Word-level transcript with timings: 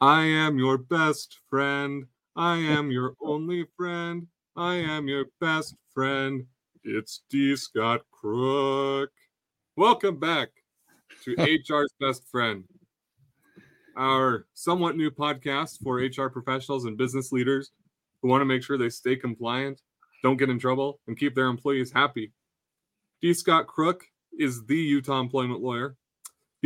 I 0.00 0.24
am 0.24 0.58
your 0.58 0.76
best 0.76 1.38
friend. 1.48 2.04
I 2.36 2.56
am 2.58 2.90
your 2.90 3.14
only 3.22 3.64
friend. 3.78 4.26
I 4.54 4.74
am 4.74 5.08
your 5.08 5.24
best 5.40 5.74
friend. 5.94 6.44
It's 6.84 7.22
D. 7.30 7.56
Scott 7.56 8.02
Crook. 8.10 9.10
Welcome 9.74 10.18
back 10.18 10.50
to 11.24 11.34
HR's 11.38 11.94
Best 11.98 12.28
Friend, 12.30 12.64
our 13.96 14.44
somewhat 14.52 14.98
new 14.98 15.10
podcast 15.10 15.82
for 15.82 15.96
HR 15.96 16.28
professionals 16.28 16.84
and 16.84 16.98
business 16.98 17.32
leaders 17.32 17.72
who 18.20 18.28
want 18.28 18.42
to 18.42 18.46
make 18.46 18.62
sure 18.62 18.76
they 18.76 18.90
stay 18.90 19.16
compliant, 19.16 19.80
don't 20.22 20.36
get 20.36 20.50
in 20.50 20.58
trouble, 20.58 21.00
and 21.06 21.18
keep 21.18 21.34
their 21.34 21.46
employees 21.46 21.90
happy. 21.90 22.32
D. 23.22 23.32
Scott 23.32 23.66
Crook 23.66 24.04
is 24.38 24.66
the 24.66 24.76
Utah 24.76 25.20
employment 25.20 25.62
lawyer. 25.62 25.96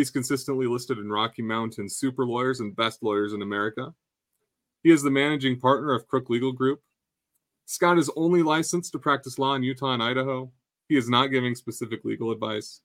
He's 0.00 0.10
consistently 0.10 0.66
listed 0.66 0.96
in 0.96 1.10
Rocky 1.10 1.42
Mountain 1.42 1.90
Super 1.90 2.24
Lawyers 2.24 2.60
and 2.60 2.74
Best 2.74 3.02
Lawyers 3.02 3.34
in 3.34 3.42
America. 3.42 3.92
He 4.82 4.90
is 4.90 5.02
the 5.02 5.10
managing 5.10 5.60
partner 5.60 5.92
of 5.92 6.06
Crook 6.06 6.30
Legal 6.30 6.52
Group. 6.52 6.80
Scott 7.66 7.98
is 7.98 8.10
only 8.16 8.42
licensed 8.42 8.92
to 8.92 8.98
practice 8.98 9.38
law 9.38 9.56
in 9.56 9.62
Utah 9.62 9.92
and 9.92 10.02
Idaho. 10.02 10.50
He 10.88 10.96
is 10.96 11.10
not 11.10 11.26
giving 11.26 11.54
specific 11.54 12.02
legal 12.02 12.30
advice 12.30 12.80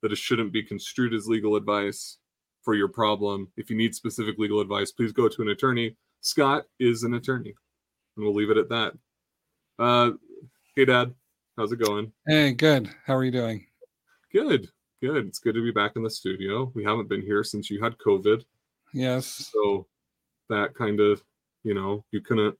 that 0.00 0.12
it 0.12 0.18
shouldn't 0.18 0.52
be 0.52 0.62
construed 0.62 1.12
as 1.12 1.26
legal 1.26 1.56
advice 1.56 2.18
for 2.62 2.76
your 2.76 2.86
problem. 2.86 3.48
If 3.56 3.68
you 3.68 3.76
need 3.76 3.92
specific 3.92 4.38
legal 4.38 4.60
advice, 4.60 4.92
please 4.92 5.10
go 5.10 5.26
to 5.26 5.42
an 5.42 5.48
attorney. 5.48 5.96
Scott 6.20 6.66
is 6.78 7.02
an 7.02 7.14
attorney, 7.14 7.52
and 8.16 8.24
we'll 8.24 8.32
leave 8.32 8.50
it 8.50 8.58
at 8.58 8.68
that. 8.68 8.92
Uh, 9.76 10.12
hey, 10.76 10.84
Dad, 10.84 11.14
how's 11.56 11.72
it 11.72 11.80
going? 11.84 12.12
Hey, 12.28 12.52
good. 12.52 12.88
How 13.06 13.16
are 13.16 13.24
you 13.24 13.32
doing? 13.32 13.66
Good, 14.32 14.68
good. 15.00 15.26
It's 15.26 15.38
good 15.38 15.54
to 15.54 15.62
be 15.62 15.70
back 15.70 15.92
in 15.96 16.02
the 16.02 16.10
studio. 16.10 16.70
We 16.74 16.84
haven't 16.84 17.08
been 17.08 17.22
here 17.22 17.42
since 17.44 17.70
you 17.70 17.82
had 17.82 17.96
COVID, 17.98 18.44
Yes. 18.92 19.50
so 19.52 19.86
that 20.48 20.74
kind 20.74 21.00
of, 21.00 21.22
you 21.62 21.74
know, 21.74 22.04
you 22.10 22.20
couldn't 22.20 22.56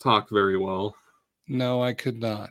talk 0.00 0.28
very 0.30 0.56
well. 0.56 0.96
No, 1.48 1.82
I 1.82 1.92
could 1.94 2.18
not. 2.20 2.50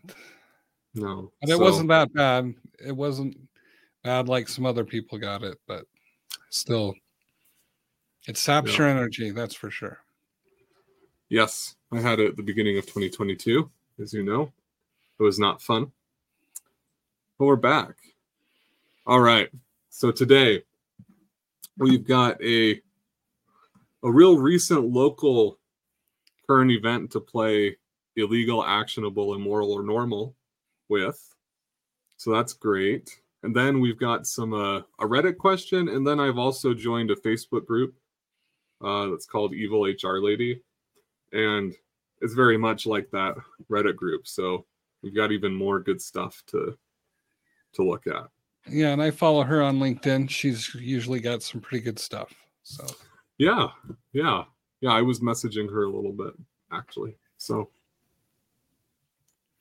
No, 0.94 1.31
And 1.42 1.52
it 1.52 1.58
So- 1.58 1.59
wasn't 1.64 1.89
that 1.89 2.14
bad. 2.14 2.55
It 2.80 2.94
wasn't 2.95 3.38
bad 4.03 4.30
like 4.30 4.47
some 4.47 4.66
other 4.66 4.86
people 4.86 5.17
got 5.17 5.44
it, 5.44 5.59
but 5.67 5.86
still, 6.50 6.95
it 8.27 8.38
saps 8.38 8.72
Yeah. 8.72 8.77
your 8.77 8.88
energy. 8.88 9.31
That's 9.31 9.55
for 9.55 9.70
sure. 9.70 10.00
Yes, 11.27 11.75
I 11.92 12.00
had 12.00 12.20
it 12.20 12.30
at 12.30 12.36
the 12.38 12.44
beginning 12.44 12.77
of 12.77 12.86
2022, 12.86 13.70
as 14.00 14.14
you 14.14 14.23
know. 14.23 14.53
It 15.20 15.23
was 15.23 15.38
not 15.39 15.61
fun. 15.61 15.92
But 17.38 17.45
we're 17.45 17.55
back. 17.58 17.98
All 19.06 19.20
right. 19.20 19.50
So 19.89 20.11
today 20.11 20.64
we've 21.78 22.08
got 22.08 22.42
a 22.44 22.81
a 24.03 24.11
real 24.11 24.38
recent 24.38 24.86
local 24.86 25.59
current 26.48 26.72
event 26.72 27.11
to 27.11 27.20
play 27.20 27.78
illegal, 28.16 28.64
actionable, 28.64 29.33
immoral, 29.33 29.72
or 29.72 29.83
normal 29.83 30.36
with. 30.89 31.20
So 32.17 32.31
that's 32.31 32.53
great. 32.53 33.20
And 33.44 33.56
then 33.56 33.80
we've 33.80 34.00
got 34.00 34.28
some 34.28 34.53
uh, 34.53 34.78
a 35.00 35.06
Reddit 35.06 35.38
question, 35.38 35.89
and 35.89 36.06
then 36.06 36.20
I've 36.20 36.38
also 36.38 36.73
joined 36.73 37.11
a 37.11 37.16
Facebook 37.16 37.66
group 37.66 37.95
uh, 38.83 39.08
that's 39.08 39.26
called 39.26 39.53
Evil 39.53 39.83
HR 39.86 40.20
Lady 40.20 40.61
and 41.36 41.76
it's 42.22 42.33
very 42.33 42.58
much 42.58 42.86
like 42.86 43.09
that 43.11 43.36
Reddit 43.70 43.95
group. 43.95 44.28
So 44.28 44.66
we've 45.03 45.16
got 45.16 45.31
even 45.31 45.53
more 45.53 45.80
good 45.80 46.02
stuff 46.02 46.42
to 46.48 46.78
to 47.73 47.83
look 47.83 48.08
at. 48.08 48.28
Yeah, 48.67 48.89
and 48.89 49.02
I 49.02 49.11
follow 49.11 49.44
her 49.44 49.61
on 49.61 49.80
LinkedIn. 49.80 50.30
She's 50.30 50.73
usually 50.75 51.19
got 51.19 51.44
some 51.44 51.61
pretty 51.61 51.83
good 51.83 51.99
stuff. 51.99 52.33
So 52.63 52.85
Yeah, 53.38 53.67
yeah, 54.13 54.44
yeah. 54.81 54.91
I 54.91 55.02
was 55.02 55.19
messaging 55.19 55.69
her 55.71 55.83
a 55.83 55.89
little 55.89 56.11
bit 56.11 56.33
actually. 56.71 57.16
So 57.38 57.69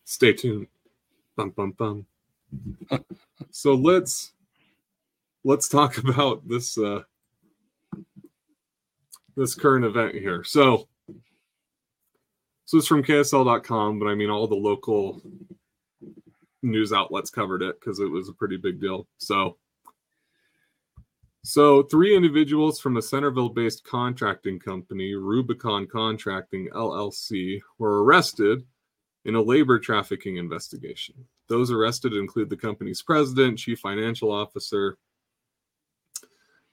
stay 0.05 0.33
tuned. 0.33 0.69
Bum 1.37 1.51
bum 1.51 1.73
bum. 1.73 2.07
so 3.51 3.75
let's 3.75 4.33
let's 5.45 5.69
talk 5.69 5.99
about 6.09 6.47
this 6.49 6.79
uh 6.79 7.03
this 9.37 9.55
current 9.55 9.85
event 9.85 10.15
here. 10.15 10.45
So 10.45 10.89
so 12.67 12.79
it's 12.79 12.87
from 12.87 13.03
KSL.com, 13.03 13.99
but 13.99 14.07
I 14.07 14.15
mean 14.15 14.31
all 14.31 14.47
the 14.47 14.55
local 14.55 15.21
news 16.65 16.93
outlets 16.93 17.31
covered 17.31 17.63
it 17.63 17.79
because 17.81 18.01
it 18.01 18.11
was 18.11 18.29
a 18.29 18.33
pretty 18.33 18.57
big 18.57 18.81
deal. 18.81 19.07
So 19.19 19.57
so, 21.47 21.83
three 21.83 22.17
individuals 22.17 22.81
from 22.81 22.97
a 22.97 23.03
Centerville 23.03 23.51
based 23.51 23.85
contracting 23.85 24.59
company, 24.59 25.15
Rubicon 25.15 25.87
Contracting 25.87 26.71
LLC, 26.75 27.61
were 27.77 28.03
arrested 28.03 28.65
in 29.27 29.35
a 29.35 29.43
labor 29.43 29.79
trafficking 29.79 30.39
investigation. 30.39 31.15
Those 31.49 31.71
arrested 31.71 32.15
include 32.15 32.49
the 32.49 32.57
company's 32.57 33.03
president, 33.03 33.59
chief 33.59 33.79
financial 33.81 34.33
officer, 34.33 34.97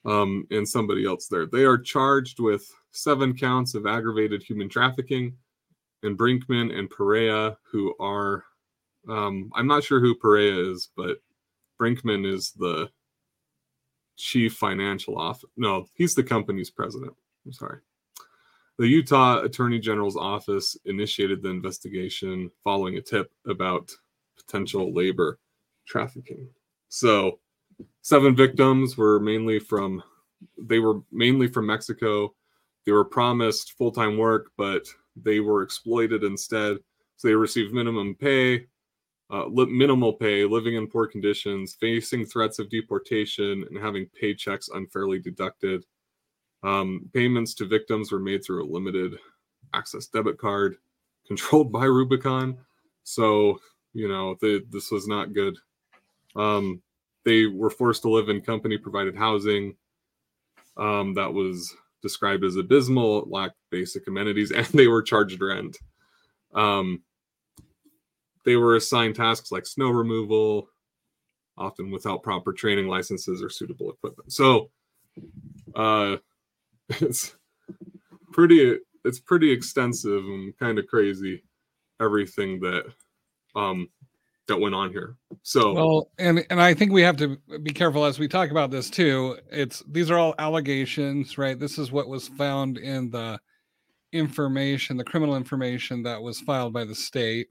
um, 0.06 0.48
and 0.52 0.68
somebody 0.68 1.06
else 1.06 1.28
there. 1.28 1.48
They 1.48 1.66
are 1.66 1.78
charged 1.78 2.40
with 2.40 2.66
seven 2.92 3.36
counts 3.36 3.76
of 3.76 3.86
aggravated 3.86 4.42
human 4.42 4.70
trafficking, 4.70 5.36
and 6.02 6.18
Brinkman 6.18 6.74
and 6.74 6.90
Perea, 6.90 7.58
who 7.70 7.94
are, 8.00 8.46
um, 9.10 9.52
I'm 9.56 9.68
not 9.68 9.84
sure 9.84 10.00
who 10.00 10.16
Perea 10.16 10.72
is, 10.72 10.90
but 10.96 11.18
Brinkman 11.80 12.32
is 12.32 12.54
the 12.58 12.90
chief 14.18 14.54
financial 14.54 15.18
officer. 15.18 15.48
No, 15.58 15.88
he's 15.94 16.14
the 16.14 16.24
company's 16.24 16.70
president. 16.70 17.14
I'm 17.46 17.54
sorry. 17.54 17.80
The 18.78 18.88
Utah 18.88 19.42
Attorney 19.42 19.80
General's 19.80 20.18
office 20.18 20.78
initiated 20.86 21.42
the 21.42 21.50
investigation 21.50 22.52
following 22.64 22.98
a 22.98 23.02
tip 23.02 23.32
about 23.48 23.92
potential 24.38 24.94
labor 24.94 25.40
trafficking. 25.86 26.48
So, 26.90 27.40
seven 28.02 28.36
victims 28.36 28.98
were 28.98 29.20
mainly 29.20 29.60
from 29.60 30.04
they 30.58 30.80
were 30.80 31.02
mainly 31.12 31.48
from 31.48 31.68
Mexico. 31.68 32.34
They 32.86 32.92
were 32.92 33.06
promised 33.06 33.74
full-time 33.78 34.18
work, 34.18 34.52
but 34.58 34.84
they 35.16 35.40
were 35.40 35.62
exploited 35.62 36.24
instead. 36.24 36.78
So 37.18 37.28
they 37.28 37.36
received 37.36 37.74
minimum 37.74 38.16
pay, 38.16 38.66
uh, 39.32 39.46
minimal 39.48 40.12
pay, 40.12 40.44
living 40.44 40.76
in 40.76 40.88
poor 40.88 41.08
conditions, 41.08 41.76
facing 41.80 42.26
threats 42.26 42.60
of 42.60 42.70
deportation, 42.70 43.66
and 43.70 43.82
having 43.82 44.08
paychecks 44.22 44.70
unfairly 44.74 45.20
deducted. 45.20 45.86
Um, 46.64 47.10
payments 47.14 47.54
to 47.56 47.66
victims 47.66 48.12
were 48.12 48.20
made 48.20 48.44
through 48.44 48.64
a 48.64 48.72
limited 48.72 49.14
access 49.74 50.08
debit 50.08 50.38
card 50.38 50.76
controlled 51.28 51.72
by 51.72 51.86
Rubicon. 51.86 52.58
So, 53.04 53.60
you 53.94 54.10
know, 54.10 54.36
the, 54.42 54.64
this 54.70 54.92
was 54.92 55.08
not 55.08 55.34
good. 55.34 55.58
Um, 56.36 56.82
they 57.24 57.46
were 57.46 57.70
forced 57.70 58.02
to 58.02 58.10
live 58.10 58.30
in 58.30 58.42
company 58.42 58.78
provided 58.78 59.16
housing 59.16 59.76
um, 60.78 61.14
that 61.14 61.32
was 61.34 61.74
described 62.02 62.44
as 62.44 62.58
abysmal, 62.58 63.28
lacked 63.30 63.58
basic 63.70 64.08
amenities, 64.08 64.52
and 64.56 64.66
they 64.68 64.88
were 64.88 65.02
charged 65.02 65.42
rent. 65.42 65.78
Um, 66.54 67.02
they 68.46 68.56
were 68.56 68.76
assigned 68.76 69.16
tasks 69.16 69.52
like 69.52 69.66
snow 69.66 69.90
removal, 69.90 70.68
often 71.58 71.92
without 71.92 72.24
proper 72.24 72.54
training 72.54 72.88
licenses 72.88 73.42
or 73.42 73.50
suitable 73.50 73.92
equipment. 73.92 74.32
So 74.32 74.70
uh, 75.76 76.18
it's 76.90 77.36
pretty 78.32 78.78
it's 79.04 79.20
pretty 79.20 79.52
extensive 79.52 80.24
and 80.26 80.58
kind 80.58 80.78
of 80.80 80.88
crazy 80.88 81.44
everything 82.00 82.60
that 82.60 82.86
um 83.56 83.90
that 84.48 84.60
went 84.60 84.76
on 84.76 84.92
here. 84.92 85.16
So 85.44 85.74
Well, 85.74 86.12
and 86.18 86.46
and 86.50 86.62
I 86.62 86.74
think 86.74 86.92
we 86.92 87.02
have 87.04 87.18
to 87.18 87.38
be 87.64 87.72
careful 87.72 88.06
as 88.06 88.20
we 88.20 88.28
talk 88.28 88.52
about 88.52 88.72
this 88.72 88.90
too. 88.90 89.38
It's 89.52 89.84
these 89.88 90.12
are 90.12 90.18
all 90.18 90.36
allegations, 90.40 91.38
right? 91.38 91.60
This 91.60 91.78
is 91.78 91.92
what 91.92 92.10
was 92.10 92.28
found 92.28 92.78
in 92.78 93.10
the 93.12 93.40
information, 94.12 94.98
the 94.98 95.04
criminal 95.04 95.38
information 95.38 96.04
that 96.04 96.22
was 96.22 96.42
filed 96.42 96.74
by 96.74 96.84
the 96.84 96.96
state. 96.96 97.48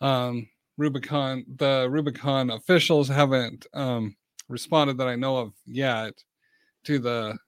Um, 0.00 0.48
Rubicon, 0.76 1.44
the 1.56 1.88
Rubicon 1.90 2.50
officials 2.50 3.08
haven't 3.08 3.66
um, 3.72 4.16
responded 4.48 4.98
that 4.98 5.08
I 5.08 5.16
know 5.16 5.38
of 5.38 5.52
yet 5.64 6.12
to 6.84 6.98
the 6.98 7.38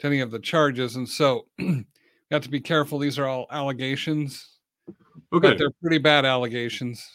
to 0.00 0.06
any 0.06 0.20
of 0.20 0.30
the 0.30 0.40
charges, 0.40 0.96
and 0.96 1.08
so 1.08 1.46
we 1.58 1.84
have 2.30 2.42
to 2.42 2.50
be 2.50 2.60
careful. 2.60 2.98
These 2.98 3.18
are 3.18 3.26
all 3.26 3.46
allegations, 3.50 4.58
okay, 5.32 5.50
but 5.50 5.58
they're 5.58 5.70
pretty 5.80 5.98
bad 5.98 6.24
allegations. 6.24 7.06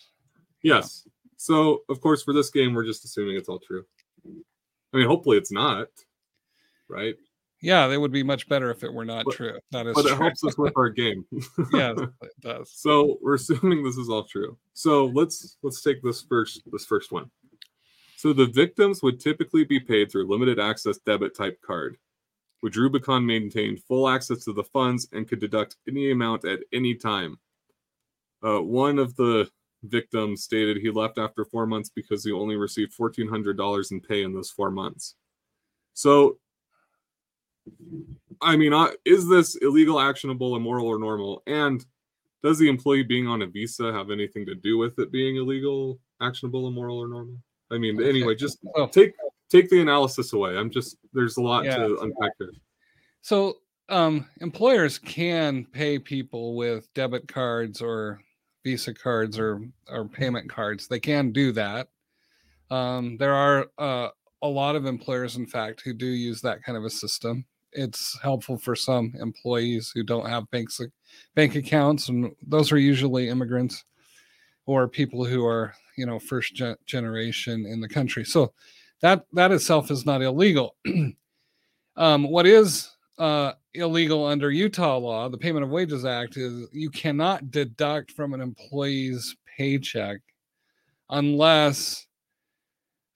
yes. 0.62 1.08
So 1.40 1.82
of 1.90 2.02
course 2.02 2.24
for 2.24 2.34
this 2.34 2.50
game 2.50 2.74
we're 2.74 2.86
just 2.86 3.06
assuming 3.06 3.36
it's 3.36 3.48
all 3.48 3.60
true. 3.60 3.86
I 4.26 4.98
mean, 4.98 5.08
hopefully 5.08 5.38
it's 5.38 5.52
not, 5.52 5.88
right? 6.88 7.16
Yeah, 7.62 7.88
they 7.88 7.98
would 7.98 8.12
be 8.12 8.22
much 8.24 8.48
better 8.48 8.70
if 8.70 8.84
it 8.84 8.94
were 8.94 9.06
not 9.06 9.26
But- 9.26 9.36
true. 9.36 9.60
That 9.72 9.88
is 9.88 9.96
But 9.96 10.06
it 10.06 10.10
true. 10.10 10.18
helps 10.18 10.44
us 10.44 10.58
with 10.58 10.74
our 10.76 10.90
game. 11.04 11.26
yes, 11.74 11.98
it 12.22 12.32
does. 12.42 12.72
So 12.72 13.18
we're 13.22 13.36
assuming 13.36 13.84
this 13.84 13.98
is 13.98 14.10
all 14.10 14.24
true. 14.24 14.58
So 14.74 15.06
let's 15.08 15.58
let's 15.64 15.82
take 15.82 16.02
this 16.04 16.22
first 16.22 16.62
this 16.72 16.86
first 16.86 17.12
one. 17.12 17.32
So 18.16 18.34
the 18.34 18.46
victims 18.48 19.02
would 19.04 19.20
typically 19.20 19.64
be 19.64 19.80
paid 19.80 20.12
through 20.12 20.28
limited 20.28 20.60
access 20.60 20.98
debit 21.00 21.36
type 21.36 21.60
card. 21.62 21.98
which 22.62 22.76
Rubicon 22.76 23.24
maintained 23.24 23.84
full 23.84 24.10
access 24.10 24.44
to 24.46 24.52
the 24.52 24.64
funds 24.64 25.08
and 25.12 25.28
could 25.30 25.40
deduct 25.40 25.76
any 25.88 26.10
amount 26.10 26.44
at 26.44 26.60
any 26.74 26.96
time. 26.96 27.38
Uh, 28.44 28.60
one 28.60 28.98
of 28.98 29.16
the 29.16 29.48
victims 29.84 30.44
stated 30.44 30.78
he 30.78 30.90
left 30.90 31.20
after 31.20 31.46
four 31.46 31.68
months 31.68 31.90
because 31.94 32.24
he 32.24 32.32
only 32.32 32.56
received 32.56 32.98
$1,400 32.98 33.92
in 33.92 34.02
pay 34.02 34.24
in 34.24 34.34
those 34.34 34.50
four 34.50 34.72
months. 34.72 35.14
So, 35.94 36.40
I 38.42 38.56
mean, 38.56 38.74
is 39.06 39.28
this 39.28 39.56
illegal, 39.56 40.00
actionable, 40.00 40.56
immoral, 40.56 40.88
or 40.88 41.00
normal? 41.00 41.42
And 41.48 41.84
does 42.44 42.60
the 42.60 42.70
employee 42.70 43.04
being 43.04 43.28
on 43.28 43.42
a 43.42 43.48
visa 43.48 43.92
have 43.92 44.12
anything 44.12 44.46
to 44.46 44.56
do 44.56 44.78
with 44.78 45.00
it 45.00 45.12
being 45.12 45.38
illegal, 45.38 46.00
actionable, 46.22 46.68
immoral, 46.68 47.00
or 47.00 47.08
normal? 47.08 47.38
I 47.72 47.78
mean, 47.78 48.02
anyway, 48.02 48.36
just 48.36 48.60
take 48.92 49.14
take 49.50 49.70
the 49.70 49.82
analysis 49.82 50.34
away. 50.34 50.58
I'm 50.58 50.70
just 50.70 50.98
there's 51.14 51.38
a 51.38 51.42
lot 51.42 51.66
yeah. 51.66 51.78
to 51.78 52.00
unpack 52.00 52.32
here. 52.40 52.52
So 53.22 53.58
um, 53.90 54.28
employers 54.42 54.98
can 55.00 55.66
pay 55.66 56.00
people 56.00 56.56
with 56.56 56.94
debit 56.94 57.28
cards 57.28 57.82
or 57.82 58.22
Visa 58.64 58.94
cards 58.94 59.40
or 59.40 59.62
or 59.90 60.06
payment 60.06 60.50
cards. 60.50 60.88
They 60.88 61.00
can 61.00 61.32
do 61.32 61.52
that. 61.54 61.88
Um, 62.70 63.18
there 63.18 63.34
are 63.34 63.68
uh, 63.78 64.10
a 64.42 64.48
lot 64.48 64.76
of 64.76 64.86
employers, 64.86 65.38
in 65.38 65.48
fact, 65.48 65.82
who 65.82 65.94
do 65.94 66.06
use 66.06 66.42
that 66.42 66.64
kind 66.64 66.78
of 66.78 66.84
a 66.84 66.90
system. 66.90 67.46
It's 67.74 68.18
helpful 68.22 68.58
for 68.58 68.76
some 68.76 69.14
employees 69.20 69.92
who 69.94 70.04
don't 70.04 70.30
have 70.30 70.50
banks 70.52 70.80
bank 71.36 71.56
accounts, 71.56 72.10
and 72.10 72.32
those 72.46 72.72
are 72.72 72.78
usually 72.78 73.30
immigrants 73.30 73.84
or 74.66 74.88
people 74.88 75.26
who 75.26 75.46
are 75.46 75.74
you 75.98 76.06
know 76.06 76.20
first 76.20 76.56
ge- 76.56 76.78
generation 76.86 77.66
in 77.66 77.82
the 77.82 77.90
country. 77.90 78.24
So 78.24 78.54
that 79.02 79.26
that 79.34 79.52
itself 79.52 79.92
is 79.92 80.06
not 80.06 80.22
illegal. 80.22 80.76
um, 81.98 82.30
what 82.30 82.46
is 82.46 82.90
uh, 83.18 83.54
illegal 83.74 84.26
under 84.26 84.52
Utah 84.52 84.98
law, 84.98 85.30
the 85.30 85.38
Payment 85.38 85.64
of 85.64 85.72
Wages 85.72 86.06
Act, 86.06 86.38
is 86.38 86.68
you 86.72 86.90
cannot 86.90 87.52
deduct 87.52 88.12
from 88.12 88.34
an 88.34 88.42
employee's 88.42 89.36
paycheck 89.58 90.20
unless 91.10 92.06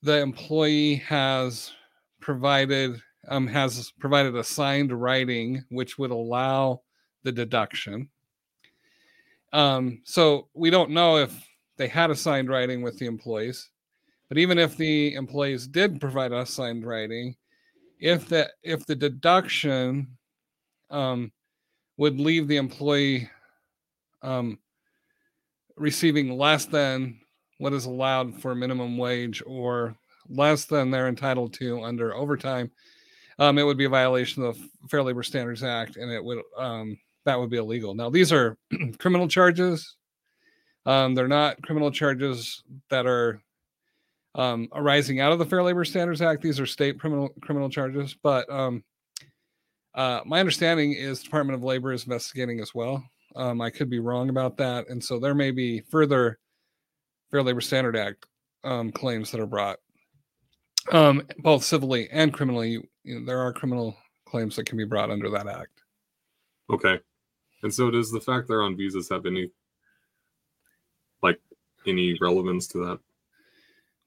the 0.01 0.19
employee 0.19 0.95
has 0.95 1.71
provided 2.19 2.99
um, 3.27 3.47
has 3.47 3.91
provided 3.99 4.35
a 4.35 4.43
signed 4.43 4.91
writing 4.91 5.63
which 5.69 5.97
would 5.97 6.11
allow 6.11 6.81
the 7.23 7.31
deduction. 7.31 8.09
Um, 9.53 10.01
so 10.05 10.47
we 10.53 10.69
don't 10.69 10.91
know 10.91 11.17
if 11.17 11.47
they 11.77 11.87
had 11.87 12.09
a 12.11 12.15
signed 12.15 12.49
writing 12.49 12.81
with 12.81 12.97
the 12.97 13.05
employees. 13.05 13.69
But 14.29 14.37
even 14.37 14.57
if 14.57 14.77
the 14.77 15.13
employees 15.15 15.67
did 15.67 15.99
provide 15.99 16.31
us 16.31 16.51
signed 16.51 16.85
writing, 16.85 17.35
if 17.99 18.29
the 18.29 18.49
if 18.63 18.85
the 18.85 18.95
deduction 18.95 20.15
um, 20.89 21.31
would 21.97 22.19
leave 22.19 22.47
the 22.47 22.57
employee 22.57 23.29
um, 24.21 24.57
receiving 25.75 26.37
less 26.37 26.65
than 26.65 27.19
what 27.57 27.73
is 27.73 27.85
allowed 27.85 28.41
for 28.41 28.55
minimum 28.55 28.97
wage 28.97 29.43
or 29.45 29.95
less 30.29 30.65
than 30.65 30.91
they're 30.91 31.09
entitled 31.09 31.53
to 31.55 31.83
under 31.83 32.15
overtime, 32.15 32.71
um, 33.41 33.57
it 33.57 33.63
would 33.63 33.77
be 33.77 33.85
a 33.85 33.89
violation 33.89 34.43
of 34.43 34.55
the 34.59 34.87
Fair 34.87 35.01
Labor 35.01 35.23
Standards 35.23 35.63
Act, 35.63 35.97
and 35.97 36.11
it 36.11 36.23
would 36.23 36.43
um, 36.57 36.95
that 37.25 37.39
would 37.39 37.49
be 37.49 37.57
illegal. 37.57 37.95
Now 37.95 38.11
these 38.11 38.31
are 38.31 38.55
criminal 38.99 39.27
charges. 39.27 39.95
Um, 40.85 41.15
they're 41.15 41.27
not 41.27 41.59
criminal 41.63 41.89
charges 41.89 42.63
that 42.91 43.07
are 43.07 43.41
um, 44.35 44.69
arising 44.73 45.21
out 45.21 45.31
of 45.31 45.39
the 45.39 45.45
Fair 45.45 45.63
Labor 45.63 45.83
Standards 45.83 46.21
Act. 46.21 46.43
These 46.43 46.59
are 46.59 46.67
state 46.67 46.99
criminal 46.99 47.29
criminal 47.41 47.67
charges, 47.67 48.15
but 48.21 48.47
um, 48.51 48.83
uh, 49.95 50.21
my 50.23 50.39
understanding 50.39 50.93
is 50.93 51.17
the 51.17 51.25
Department 51.25 51.57
of 51.57 51.63
Labor 51.63 51.91
is 51.93 52.03
investigating 52.03 52.59
as 52.59 52.75
well. 52.75 53.03
Um, 53.35 53.59
I 53.59 53.71
could 53.71 53.89
be 53.89 53.99
wrong 53.99 54.29
about 54.29 54.55
that, 54.57 54.87
and 54.87 55.03
so 55.03 55.19
there 55.19 55.33
may 55.33 55.49
be 55.49 55.81
further 55.89 56.37
Fair 57.31 57.41
Labor 57.41 57.61
Standard 57.61 57.97
Act 57.97 58.23
um, 58.63 58.91
claims 58.91 59.31
that 59.31 59.41
are 59.41 59.47
brought, 59.47 59.79
um, 60.91 61.27
both 61.39 61.63
civilly 61.63 62.09
and 62.11 62.33
criminally. 62.33 62.79
You 63.03 63.19
know, 63.19 63.25
there 63.25 63.39
are 63.39 63.53
criminal 63.53 63.97
claims 64.25 64.55
that 64.55 64.65
can 64.65 64.77
be 64.77 64.85
brought 64.85 65.11
under 65.11 65.29
that 65.29 65.47
act. 65.47 65.81
Okay, 66.69 66.99
and 67.63 67.73
so 67.73 67.91
does 67.91 68.11
the 68.11 68.21
fact 68.21 68.47
they're 68.47 68.63
on 68.63 68.77
visas 68.77 69.09
have 69.09 69.25
any 69.25 69.51
like 71.21 71.39
any 71.85 72.17
relevance 72.21 72.67
to 72.67 72.85
that? 72.85 72.99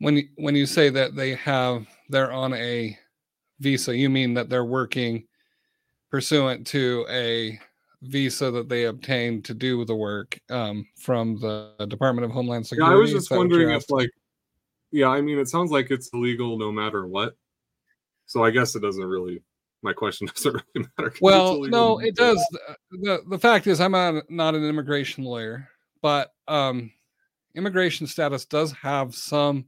when 0.05 0.17
you, 0.17 0.29
when 0.37 0.55
you 0.55 0.67
say 0.67 0.91
that 0.91 1.15
they 1.15 1.35
have 1.35 1.87
they're 2.09 2.33
on 2.33 2.53
a 2.55 2.99
visa, 3.61 3.97
you 3.97 4.11
mean 4.11 4.35
that 4.35 4.49
they're 4.49 4.65
working 4.65 5.25
pursuant 6.11 6.67
to 6.67 7.07
a 7.09 7.59
visa 8.03 8.51
that 8.51 8.69
they 8.69 8.85
obtained 8.85 9.45
to 9.47 9.55
do 9.55 9.85
the 9.85 9.95
work 9.95 10.39
um, 10.51 10.87
from 10.99 11.41
the 11.41 11.73
Department 11.89 12.25
of 12.25 12.31
Homeland 12.31 12.67
Security. 12.67 12.93
Yeah, 12.93 12.97
I 12.97 13.01
was 13.01 13.13
just 13.13 13.31
wondering 13.31 13.71
if 13.71 13.89
like, 13.91 14.11
yeah, 14.95 15.09
I 15.09 15.21
mean, 15.21 15.41
it 15.41 15.49
sounds 15.49 15.73
like 15.73 15.91
it's 15.91 16.09
illegal 16.15 16.57
no 16.57 16.71
matter 16.71 17.05
what. 17.05 17.37
So 18.27 18.45
I 18.45 18.53
guess 18.53 18.77
it 18.77 18.81
doesn't 18.81 19.05
really. 19.05 19.43
My 19.83 19.93
question 19.93 20.27
doesn't 20.35 20.55
really 20.55 20.89
matter. 20.97 21.13
Well, 21.21 21.63
no, 21.65 21.99
it 21.99 22.15
does. 22.15 22.39
the 22.93 23.21
The 23.29 23.39
fact 23.39 23.67
is, 23.67 23.81
I'm 23.81 23.91
not, 23.91 24.31
not 24.31 24.55
an 24.55 24.65
immigration 24.65 25.25
lawyer, 25.25 25.69
but 26.01 26.33
um, 26.47 26.93
immigration 27.57 28.07
status 28.07 28.45
does 28.45 28.71
have 28.71 29.17
some 29.17 29.65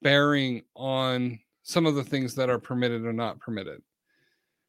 bearing 0.00 0.62
on 0.76 1.40
some 1.64 1.84
of 1.84 1.96
the 1.96 2.04
things 2.04 2.36
that 2.36 2.48
are 2.48 2.60
permitted 2.60 3.04
or 3.04 3.12
not 3.12 3.40
permitted. 3.40 3.82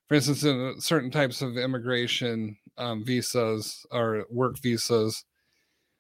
For 0.08 0.16
instance, 0.16 0.44
in 0.44 0.82
certain 0.82 1.12
types 1.12 1.44
of 1.44 1.56
immigration 1.56 2.58
um, 2.80 3.06
visas 3.06 3.86
or 3.92 4.26
work 4.32 4.58
visas, 4.60 5.24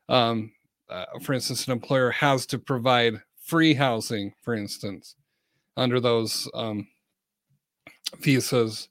um, 0.09 0.51
uh, 0.89 1.06
for 1.21 1.33
instance, 1.33 1.68
an 1.68 1.73
employer 1.73 2.09
has 2.09 2.47
to 2.47 2.57
provide 2.57 3.21
free 3.47 3.73
housing, 3.73 4.33
for 4.41 4.53
instance, 4.53 5.15
under 5.77 6.01
those 6.01 6.49
um, 6.53 6.85
visas. 8.19 8.89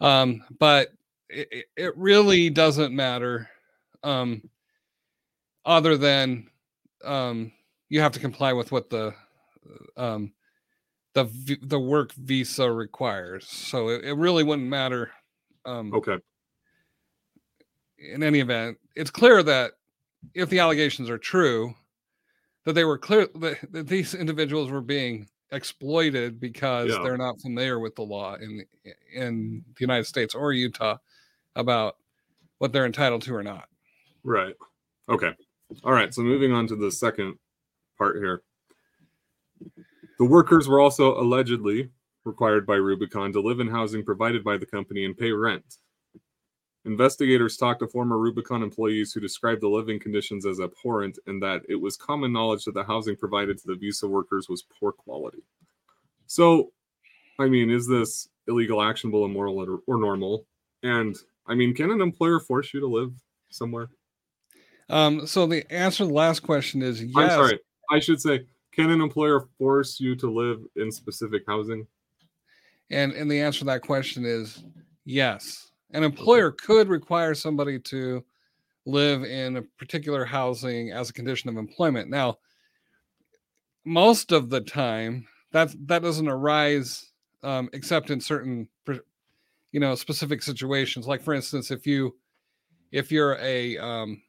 Um, 0.00 0.42
but 0.58 0.92
it, 1.30 1.66
it, 1.76 1.96
really 1.96 2.50
doesn't 2.50 2.94
matter 2.94 3.48
um, 4.02 4.42
other 5.64 5.96
than 5.96 6.48
um, 7.04 7.52
you 7.88 8.00
have 8.00 8.12
to 8.12 8.20
comply 8.20 8.52
with 8.52 8.72
what 8.72 8.90
the 8.90 9.14
um, 9.96 10.32
the 11.14 11.24
the 11.62 11.78
work 11.78 12.12
visa 12.14 12.70
requires. 12.70 13.48
So 13.48 13.88
it, 13.88 14.04
it 14.04 14.14
really 14.14 14.42
wouldn't 14.42 14.68
matter. 14.68 15.12
Um, 15.64 15.94
okay. 15.94 16.18
In 17.98 18.24
any 18.24 18.40
event, 18.40 18.76
it's 18.96 19.10
clear 19.10 19.42
that 19.44 19.72
if 20.34 20.50
the 20.50 20.58
allegations 20.58 21.08
are 21.08 21.16
true, 21.16 21.74
that 22.64 22.74
they 22.74 22.84
were 22.84 22.98
clear 22.98 23.28
that, 23.36 23.72
that 23.72 23.88
these 23.88 24.14
individuals 24.14 24.70
were 24.70 24.80
being 24.80 25.28
exploited 25.52 26.40
because 26.40 26.90
yeah. 26.90 27.00
they're 27.02 27.16
not 27.16 27.40
familiar 27.40 27.78
with 27.78 27.94
the 27.94 28.02
law 28.02 28.34
in 28.34 28.64
in 29.14 29.64
the 29.74 29.80
United 29.80 30.04
States 30.04 30.34
or 30.34 30.52
Utah 30.52 30.96
about 31.56 31.96
what 32.58 32.72
they're 32.72 32.86
entitled 32.86 33.22
to 33.22 33.34
or 33.34 33.42
not. 33.42 33.68
Right. 34.22 34.54
Okay. 35.08 35.32
All 35.82 35.92
right. 35.92 36.12
So 36.12 36.22
moving 36.22 36.52
on 36.52 36.66
to 36.68 36.76
the 36.76 36.90
second 36.90 37.38
part 37.98 38.16
here. 38.16 38.42
The 40.18 40.24
workers 40.24 40.68
were 40.68 40.80
also 40.80 41.20
allegedly 41.20 41.90
required 42.24 42.66
by 42.66 42.76
Rubicon 42.76 43.32
to 43.32 43.40
live 43.40 43.60
in 43.60 43.68
housing 43.68 44.04
provided 44.04 44.42
by 44.42 44.56
the 44.56 44.66
company 44.66 45.04
and 45.04 45.16
pay 45.16 45.32
rent. 45.32 45.78
Investigators 46.86 47.56
talked 47.56 47.80
to 47.80 47.88
former 47.88 48.18
Rubicon 48.18 48.62
employees 48.62 49.12
who 49.12 49.20
described 49.20 49.62
the 49.62 49.68
living 49.68 49.98
conditions 49.98 50.44
as 50.44 50.60
abhorrent 50.60 51.18
and 51.26 51.42
that 51.42 51.62
it 51.68 51.76
was 51.76 51.96
common 51.96 52.32
knowledge 52.32 52.64
that 52.64 52.74
the 52.74 52.84
housing 52.84 53.16
provided 53.16 53.56
to 53.58 53.66
the 53.66 53.74
visa 53.74 54.06
workers 54.06 54.48
was 54.50 54.64
poor 54.78 54.92
quality. 54.92 55.42
So, 56.26 56.72
I 57.38 57.46
mean, 57.48 57.70
is 57.70 57.88
this 57.88 58.28
illegal, 58.48 58.82
actionable, 58.82 59.24
immoral, 59.24 59.58
or, 59.58 59.80
or 59.86 59.98
normal? 59.98 60.46
And 60.82 61.16
I 61.46 61.54
mean, 61.54 61.74
can 61.74 61.90
an 61.90 62.02
employer 62.02 62.38
force 62.38 62.74
you 62.74 62.80
to 62.80 62.86
live 62.86 63.12
somewhere? 63.48 63.88
Um, 64.90 65.26
so 65.26 65.46
the 65.46 65.70
answer 65.72 65.98
to 65.98 66.08
the 66.08 66.12
last 66.12 66.40
question 66.40 66.82
is 66.82 67.02
yes. 67.02 67.16
I'm 67.16 67.30
sorry. 67.30 67.58
I 67.90 67.98
should 67.98 68.20
say 68.20 68.46
can 68.74 68.90
an 68.90 69.00
employer 69.00 69.46
force 69.56 70.00
you 70.00 70.16
to 70.16 70.30
live 70.30 70.60
in 70.76 70.90
specific 70.90 71.44
housing? 71.46 71.86
And 72.90 73.12
and 73.12 73.30
the 73.30 73.40
answer 73.40 73.60
to 73.60 73.64
that 73.66 73.82
question 73.82 74.24
is 74.24 74.62
yes. 75.04 75.70
An 75.94 76.02
employer 76.02 76.50
could 76.50 76.88
require 76.88 77.34
somebody 77.34 77.78
to 77.78 78.24
live 78.84 79.24
in 79.24 79.56
a 79.56 79.62
particular 79.62 80.24
housing 80.24 80.90
as 80.90 81.08
a 81.08 81.12
condition 81.12 81.48
of 81.48 81.56
employment. 81.56 82.10
Now, 82.10 82.38
most 83.84 84.32
of 84.32 84.50
the 84.50 84.60
time, 84.60 85.26
that 85.52 85.74
that 85.86 86.02
doesn't 86.02 86.28
arise 86.28 87.12
um, 87.44 87.70
except 87.72 88.10
in 88.10 88.20
certain, 88.20 88.68
you 89.70 89.80
know, 89.80 89.94
specific 89.94 90.42
situations. 90.42 91.06
Like 91.06 91.22
for 91.22 91.32
instance, 91.32 91.70
if 91.70 91.86
you 91.86 92.16
if 92.90 93.12
you're 93.12 93.38
a 93.40 93.78
um, 93.78 94.20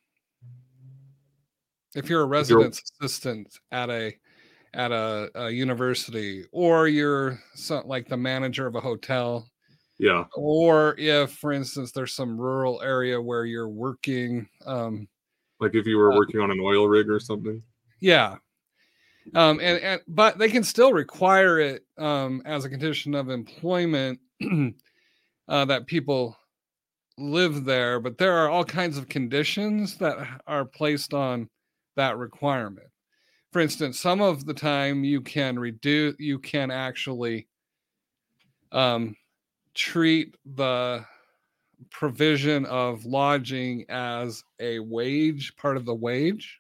if 1.96 2.10
you're 2.10 2.22
a 2.22 2.28
residence 2.28 2.82
assistant 3.02 3.60
at 3.72 3.90
a 3.90 4.16
at 4.76 4.92
a, 4.92 5.32
a 5.36 5.50
university 5.50 6.44
or 6.52 6.88
you're 6.88 7.40
some, 7.56 7.88
like 7.88 8.08
the 8.08 8.18
manager 8.18 8.68
of 8.68 8.76
a 8.76 8.82
hotel 8.82 9.50
Yeah. 9.98 10.26
Or 10.36 10.96
if, 10.98 11.32
for 11.32 11.52
instance, 11.52 11.92
there's 11.92 12.14
some 12.14 12.40
rural 12.40 12.82
area 12.82 13.22
where 13.22 13.46
you're 13.46 13.70
working. 13.70 14.48
Um, 14.66 15.08
like 15.60 15.76
if 15.76 15.86
you 15.86 15.98
were 15.98 16.12
uh, 16.12 16.18
working 16.18 16.42
on 16.42 16.52
an 16.52 16.60
oil 16.62 16.88
rig 16.88 17.10
or 17.10 17.20
something. 17.20 17.62
yeah. 18.00 18.36
Um, 19.34 19.60
and, 19.60 19.82
and 19.82 20.02
but 20.08 20.38
they 20.38 20.50
can 20.50 20.64
still 20.64 20.94
require 20.94 21.60
it 21.60 21.84
um, 21.98 22.44
as 22.46 22.64
a 22.64 22.70
condition 22.70 23.16
of 23.16 23.30
employment 23.30 24.20
uh, 25.48 25.66
that 25.66 25.88
people 25.88 26.38
live 27.18 27.66
there. 27.66 28.00
But 28.00 28.20
there 28.20 28.34
are 28.34 28.50
all 28.50 28.64
kinds 28.64 28.98
of 28.98 29.10
conditions 29.10 29.98
that 29.98 30.18
are 30.46 30.66
placed 30.66 31.14
on 31.14 31.50
that 31.96 32.18
requirement. 32.18 32.88
For 33.52 33.62
instance, 33.62 34.00
some 34.00 34.22
of 34.22 34.46
the 34.46 34.54
time 34.54 35.04
you 35.04 35.22
can 35.22 35.58
reduce, 35.58 36.16
you 36.20 36.38
can 36.38 36.70
actually 36.70 37.48
um, 38.72 39.16
treat 39.76 40.36
the 40.56 41.06
provision 41.92 42.66
of 42.66 43.06
lodging 43.06 43.86
as 43.90 44.44
a 44.60 44.80
wage, 44.80 45.56
part 45.58 45.78
of 45.78 45.86
the 45.86 45.94
wage. 45.94 46.60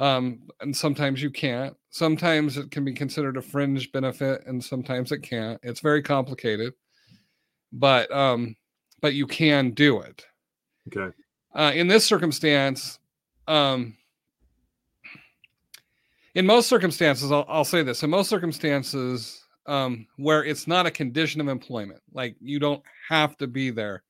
Um, 0.00 0.40
and 0.60 0.76
sometimes 0.76 1.22
you 1.22 1.30
can't. 1.30 1.76
Sometimes 1.90 2.58
it 2.58 2.70
can 2.70 2.84
be 2.84 2.92
considered 2.92 3.36
a 3.36 3.42
fringe 3.42 3.92
benefit, 3.92 4.44
and 4.46 4.62
sometimes 4.62 5.12
it 5.12 5.20
can't. 5.20 5.60
It's 5.62 5.80
very 5.80 6.02
complicated, 6.02 6.74
but 7.72 8.10
um, 8.10 8.56
but 9.00 9.14
you 9.14 9.26
can 9.26 9.70
do 9.70 10.00
it. 10.00 10.26
Okay. 10.88 11.14
Uh, 11.54 11.70
in 11.74 11.86
this 11.86 12.04
circumstance, 12.04 12.98
um, 13.46 13.96
in 16.34 16.44
most 16.44 16.68
circumstances, 16.68 17.30
I'll, 17.30 17.46
I'll 17.48 17.64
say 17.64 17.84
this: 17.84 18.02
in 18.02 18.10
most 18.10 18.28
circumstances, 18.28 19.43
um, 19.66 20.06
where 20.16 20.44
it's 20.44 20.66
not 20.66 20.86
a 20.86 20.90
condition 20.90 21.40
of 21.40 21.48
employment, 21.48 22.00
like 22.12 22.36
you 22.40 22.58
don't 22.58 22.82
have 23.08 23.36
to 23.38 23.46
be 23.46 23.70
there, 23.70 24.02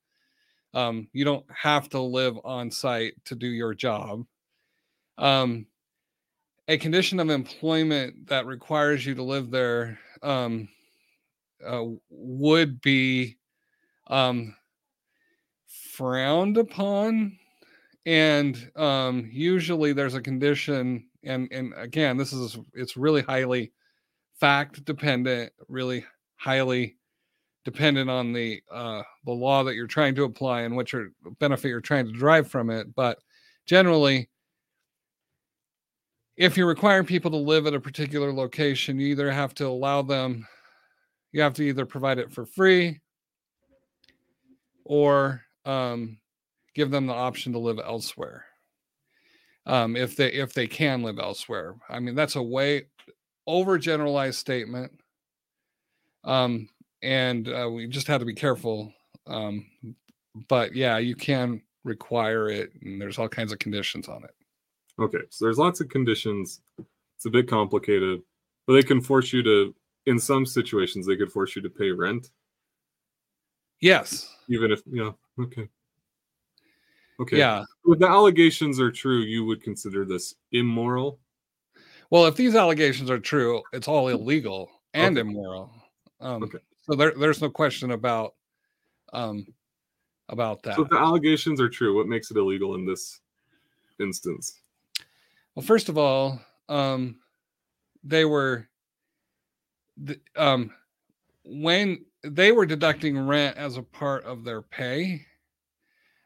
um, 0.72 1.08
you 1.12 1.24
don't 1.24 1.46
have 1.50 1.88
to 1.90 2.00
live 2.00 2.38
on 2.44 2.70
site 2.70 3.14
to 3.26 3.34
do 3.34 3.46
your 3.46 3.74
job. 3.74 4.24
Um, 5.18 5.66
a 6.66 6.78
condition 6.78 7.20
of 7.20 7.30
employment 7.30 8.26
that 8.28 8.46
requires 8.46 9.04
you 9.04 9.14
to 9.14 9.22
live 9.22 9.50
there 9.50 9.98
um, 10.22 10.68
uh, 11.64 11.84
would 12.10 12.80
be 12.80 13.36
um, 14.08 14.56
frowned 15.66 16.56
upon 16.56 17.38
and 18.06 18.70
um, 18.76 19.28
usually 19.32 19.92
there's 19.92 20.14
a 20.14 20.20
condition 20.20 21.06
and 21.22 21.48
and 21.52 21.72
again 21.76 22.16
this 22.16 22.32
is 22.32 22.58
it's 22.74 22.96
really 22.96 23.22
highly 23.22 23.72
fact 24.40 24.84
dependent 24.84 25.52
really 25.68 26.04
highly 26.36 26.96
dependent 27.64 28.10
on 28.10 28.32
the 28.32 28.60
uh, 28.70 29.02
the 29.24 29.32
law 29.32 29.62
that 29.62 29.74
you're 29.74 29.86
trying 29.86 30.14
to 30.14 30.24
apply 30.24 30.62
and 30.62 30.76
what 30.76 30.92
your 30.92 31.08
benefit 31.38 31.68
you're 31.68 31.80
trying 31.80 32.06
to 32.06 32.12
derive 32.12 32.50
from 32.50 32.70
it 32.70 32.94
but 32.94 33.18
generally 33.66 34.28
if 36.36 36.56
you're 36.56 36.66
requiring 36.66 37.06
people 37.06 37.30
to 37.30 37.36
live 37.36 37.66
at 37.66 37.74
a 37.74 37.80
particular 37.80 38.32
location 38.32 38.98
you 38.98 39.06
either 39.08 39.30
have 39.30 39.54
to 39.54 39.66
allow 39.66 40.02
them 40.02 40.46
you 41.32 41.40
have 41.40 41.54
to 41.54 41.62
either 41.62 41.86
provide 41.86 42.18
it 42.18 42.32
for 42.32 42.44
free 42.44 43.00
or 44.84 45.42
um, 45.64 46.18
give 46.74 46.90
them 46.90 47.06
the 47.06 47.14
option 47.14 47.52
to 47.52 47.58
live 47.58 47.78
elsewhere 47.78 48.44
um, 49.66 49.96
if 49.96 50.16
they 50.16 50.32
if 50.32 50.52
they 50.52 50.66
can 50.66 51.02
live 51.02 51.18
elsewhere. 51.18 51.74
I 51.88 51.98
mean 52.00 52.14
that's 52.14 52.36
a 52.36 52.42
way 52.42 52.84
overgeneralized 53.48 54.34
statement 54.34 54.92
um, 56.24 56.68
and 57.02 57.48
uh, 57.48 57.68
we 57.70 57.86
just 57.86 58.06
have 58.06 58.20
to 58.20 58.26
be 58.26 58.34
careful 58.34 58.92
um, 59.26 59.66
but 60.48 60.74
yeah 60.74 60.98
you 60.98 61.14
can 61.14 61.60
require 61.84 62.48
it 62.48 62.70
and 62.82 63.00
there's 63.00 63.18
all 63.18 63.28
kinds 63.28 63.52
of 63.52 63.58
conditions 63.58 64.08
on 64.08 64.24
it 64.24 64.34
Okay. 64.98 65.18
So 65.30 65.44
there's 65.44 65.58
lots 65.58 65.80
of 65.80 65.88
conditions. 65.88 66.60
It's 66.78 67.26
a 67.26 67.30
bit 67.30 67.48
complicated, 67.48 68.22
but 68.66 68.74
they 68.74 68.82
can 68.82 69.00
force 69.00 69.32
you 69.32 69.42
to, 69.42 69.74
in 70.06 70.18
some 70.18 70.46
situations, 70.46 71.06
they 71.06 71.16
could 71.16 71.32
force 71.32 71.56
you 71.56 71.62
to 71.62 71.70
pay 71.70 71.90
rent, 71.90 72.30
yes 73.80 74.30
even 74.48 74.70
if, 74.70 74.82
yeah. 74.86 75.10
Okay. 75.40 75.68
Okay. 77.20 77.38
yeah 77.38 77.64
If 77.86 77.98
the 77.98 78.08
allegations 78.08 78.78
are 78.78 78.92
true, 78.92 79.20
you 79.20 79.44
would 79.44 79.62
consider 79.62 80.04
this 80.04 80.34
immoral. 80.52 81.18
Well 82.10 82.26
if 82.26 82.36
these 82.36 82.54
allegations 82.54 83.10
are 83.10 83.18
true 83.18 83.62
it's 83.72 83.88
all 83.88 84.08
illegal 84.08 84.70
and 84.94 85.18
Okay. 85.18 85.28
immoral 85.28 85.72
um, 86.20 86.42
Okay. 86.44 86.58
so 86.82 86.94
there, 86.94 87.12
there's 87.12 87.42
no 87.42 87.50
question 87.50 87.90
about 87.92 88.34
um, 89.12 89.46
about 90.28 90.62
that 90.62 90.76
So 90.76 90.82
if 90.82 90.88
the 90.88 90.98
allegations 90.98 91.60
are 91.60 91.68
true, 91.68 91.94
what 91.94 92.06
makes 92.08 92.30
it 92.30 92.36
illegal 92.36 92.74
in 92.74 92.86
this 92.86 93.20
instance? 94.00 94.60
Well, 95.54 95.64
first 95.64 95.88
of 95.88 95.98
all, 95.98 96.40
um, 96.68 97.20
they 98.02 98.24
were, 98.24 98.68
th- 100.04 100.20
um, 100.36 100.72
when 101.44 102.04
they 102.22 102.50
were 102.50 102.66
deducting 102.66 103.18
rent 103.18 103.56
as 103.56 103.76
a 103.76 103.82
part 103.82 104.24
of 104.24 104.42
their 104.44 104.62
pay, 104.62 105.24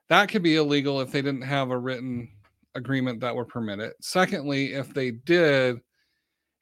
that 0.08 0.28
could 0.28 0.42
be 0.42 0.56
illegal 0.56 1.00
if 1.00 1.10
they 1.12 1.20
didn't 1.20 1.42
have 1.42 1.70
a 1.70 1.76
written 1.76 2.30
agreement 2.74 3.20
that 3.20 3.34
would 3.34 3.48
permit 3.48 3.80
it. 3.80 3.94
Secondly, 4.00 4.74
if 4.74 4.92
they 4.92 5.10
did, 5.10 5.80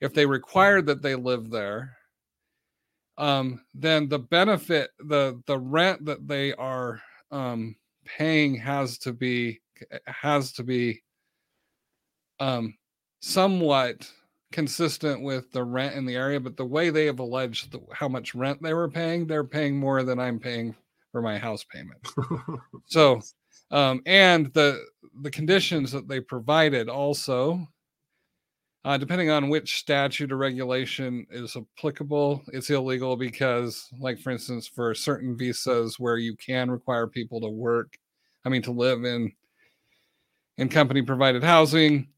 if 0.01 0.15
they 0.15 0.27
required 0.27 0.87
that 0.87 1.03
they 1.03 1.15
live 1.15 1.51
there, 1.51 1.97
um, 3.19 3.63
then 3.75 4.09
the 4.09 4.19
benefit, 4.19 4.91
the 4.99 5.41
the 5.47 5.59
rent 5.59 6.05
that 6.05 6.27
they 6.29 6.53
are 6.55 7.01
um, 7.31 7.77
paying 8.05 8.55
has 8.57 8.99
to 8.99 9.13
be 9.13 9.61
has 10.07 10.53
to 10.53 10.63
be 10.63 11.03
um, 12.41 12.75
somewhat 13.21 14.11
consistent 14.53 15.23
with 15.23 15.51
the 15.53 15.63
rent 15.63 15.95
in 15.95 16.07
the 16.07 16.15
area, 16.15 16.41
but 16.41 16.57
the 16.57 16.65
way 16.65 16.91
they 16.91 17.07
have 17.07 17.19
alleged 17.19 17.73
the, 17.73 17.81
how 17.93 18.09
much 18.09 18.35
rent 18.35 18.63
they 18.63 18.75
were 18.75 18.89
paying, 18.89 19.27
they're 19.27 19.45
paying 19.45 19.77
more 19.77 20.03
than 20.03 20.19
I'm 20.19 20.39
paying 20.39 20.75
for 21.13 21.21
my 21.21 21.39
house 21.39 21.65
payment. 21.65 22.01
So, 22.87 23.21
um, 23.73 24.01
and 24.07 24.53
the 24.55 24.85
the 25.23 25.31
conditions 25.31 25.93
that 25.93 26.09
they 26.09 26.21
provided 26.21 26.89
also, 26.89 27.67
uh, 28.85 28.97
depending 28.97 29.31
on 29.31 29.49
which 29.49 29.79
statute 29.79 30.31
or 30.31 30.37
regulation 30.37 31.27
is 31.31 31.57
applicable, 31.57 32.43
it's 32.53 32.71
illegal 32.71 33.17
because, 33.17 33.89
like 33.99 34.19
for 34.19 34.31
instance, 34.31 34.69
for 34.69 34.95
certain 34.95 35.37
visas 35.37 35.99
where 35.99 36.19
you 36.19 36.37
can 36.37 36.71
require 36.71 37.07
people 37.07 37.41
to 37.41 37.49
work, 37.49 37.99
I 38.45 38.49
mean 38.49 38.63
to 38.63 38.73
live 38.73 39.05
in 39.05 39.33
in 40.59 40.69
company 40.69 41.03
provided 41.03 41.43
housing, 41.43 42.09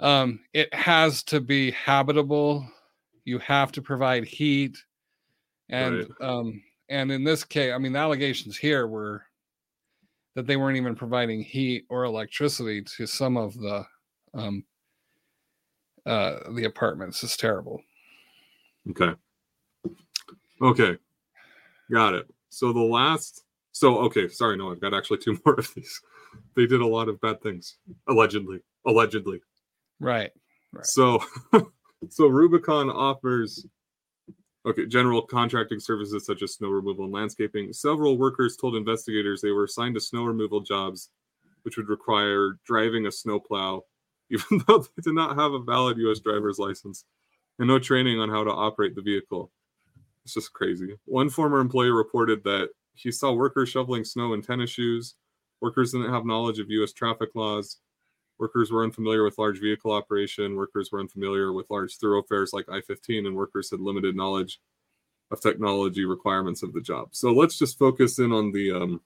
um, 0.00 0.40
it 0.52 0.72
has 0.74 1.22
to 1.24 1.40
be 1.40 1.70
habitable. 1.72 2.66
You 3.24 3.38
have 3.38 3.70
to 3.72 3.82
provide 3.82 4.24
heat, 4.24 4.76
and 5.68 6.08
um, 6.20 6.62
and 6.88 7.12
in 7.12 7.24
this 7.24 7.44
case, 7.44 7.72
I 7.72 7.78
mean 7.78 7.92
the 7.92 7.98
allegations 7.98 8.56
here 8.56 8.86
were 8.86 9.24
that 10.34 10.46
they 10.46 10.56
weren't 10.56 10.76
even 10.76 10.94
providing 10.94 11.42
heat 11.42 11.84
or 11.88 12.04
electricity 12.04 12.82
to 12.82 13.06
some 13.06 13.36
of 13.36 13.54
the 13.54 13.84
um, 14.34 14.64
uh, 16.06 16.50
the 16.52 16.64
apartments. 16.64 17.22
It's 17.22 17.36
terrible. 17.36 17.80
Okay. 18.90 19.12
Okay. 20.60 20.98
Got 21.90 22.14
it. 22.14 22.26
So 22.50 22.72
the 22.72 22.80
last 22.80 23.44
so 23.72 23.98
okay, 23.98 24.28
sorry, 24.28 24.56
no, 24.56 24.70
I've 24.70 24.80
got 24.80 24.94
actually 24.94 25.18
two 25.18 25.38
more 25.46 25.54
of 25.54 25.72
these. 25.74 26.00
They 26.56 26.66
did 26.66 26.80
a 26.80 26.86
lot 26.86 27.08
of 27.08 27.20
bad 27.20 27.40
things. 27.42 27.76
Allegedly. 28.08 28.60
Allegedly. 28.86 29.40
Right. 30.00 30.30
Right. 30.72 30.86
So 30.86 31.22
so 32.08 32.26
Rubicon 32.26 32.90
offers 32.90 33.66
okay, 34.66 34.86
general 34.86 35.22
contracting 35.22 35.80
services 35.80 36.26
such 36.26 36.42
as 36.42 36.54
snow 36.54 36.68
removal 36.68 37.04
and 37.04 37.12
landscaping. 37.12 37.72
Several 37.72 38.18
workers 38.18 38.56
told 38.56 38.76
investigators 38.76 39.40
they 39.40 39.50
were 39.50 39.64
assigned 39.64 39.94
to 39.94 40.00
snow 40.00 40.24
removal 40.24 40.60
jobs 40.60 41.10
which 41.64 41.76
would 41.76 41.88
require 41.88 42.58
driving 42.64 43.06
a 43.06 43.12
snowplow 43.12 43.82
even 44.30 44.62
though 44.66 44.78
they 44.78 45.02
did 45.02 45.14
not 45.14 45.36
have 45.36 45.52
a 45.52 45.58
valid 45.58 45.98
US 45.98 46.20
driver's 46.20 46.58
license 46.58 47.04
and 47.58 47.68
no 47.68 47.78
training 47.78 48.18
on 48.18 48.30
how 48.30 48.42
to 48.42 48.50
operate 48.50 48.94
the 48.94 49.02
vehicle. 49.02 49.52
It's 50.24 50.34
just 50.34 50.52
crazy. 50.54 50.96
One 51.04 51.28
former 51.28 51.60
employee 51.60 51.90
reported 51.90 52.42
that 52.44 52.70
he 52.94 53.12
saw 53.12 53.32
workers 53.32 53.68
shoveling 53.68 54.04
snow 54.04 54.32
in 54.32 54.40
tennis 54.40 54.70
shoes. 54.70 55.16
Workers 55.60 55.92
didn't 55.92 56.12
have 56.12 56.24
knowledge 56.24 56.58
of 56.58 56.70
US 56.70 56.92
traffic 56.92 57.30
laws. 57.34 57.78
Workers 58.38 58.70
were 58.70 58.84
unfamiliar 58.84 59.22
with 59.22 59.38
large 59.38 59.60
vehicle 59.60 59.92
operation. 59.92 60.56
Workers 60.56 60.90
were 60.90 61.00
unfamiliar 61.00 61.52
with 61.52 61.70
large 61.70 61.96
thoroughfares 61.96 62.52
like 62.52 62.68
I 62.68 62.80
15, 62.80 63.26
and 63.26 63.36
workers 63.36 63.70
had 63.70 63.80
limited 63.80 64.16
knowledge 64.16 64.60
of 65.30 65.40
technology 65.40 66.04
requirements 66.04 66.62
of 66.62 66.72
the 66.72 66.80
job. 66.80 67.08
So 67.12 67.32
let's 67.32 67.58
just 67.58 67.78
focus 67.78 68.18
in 68.18 68.32
on 68.32 68.52
the 68.52 68.72
um, 68.72 69.00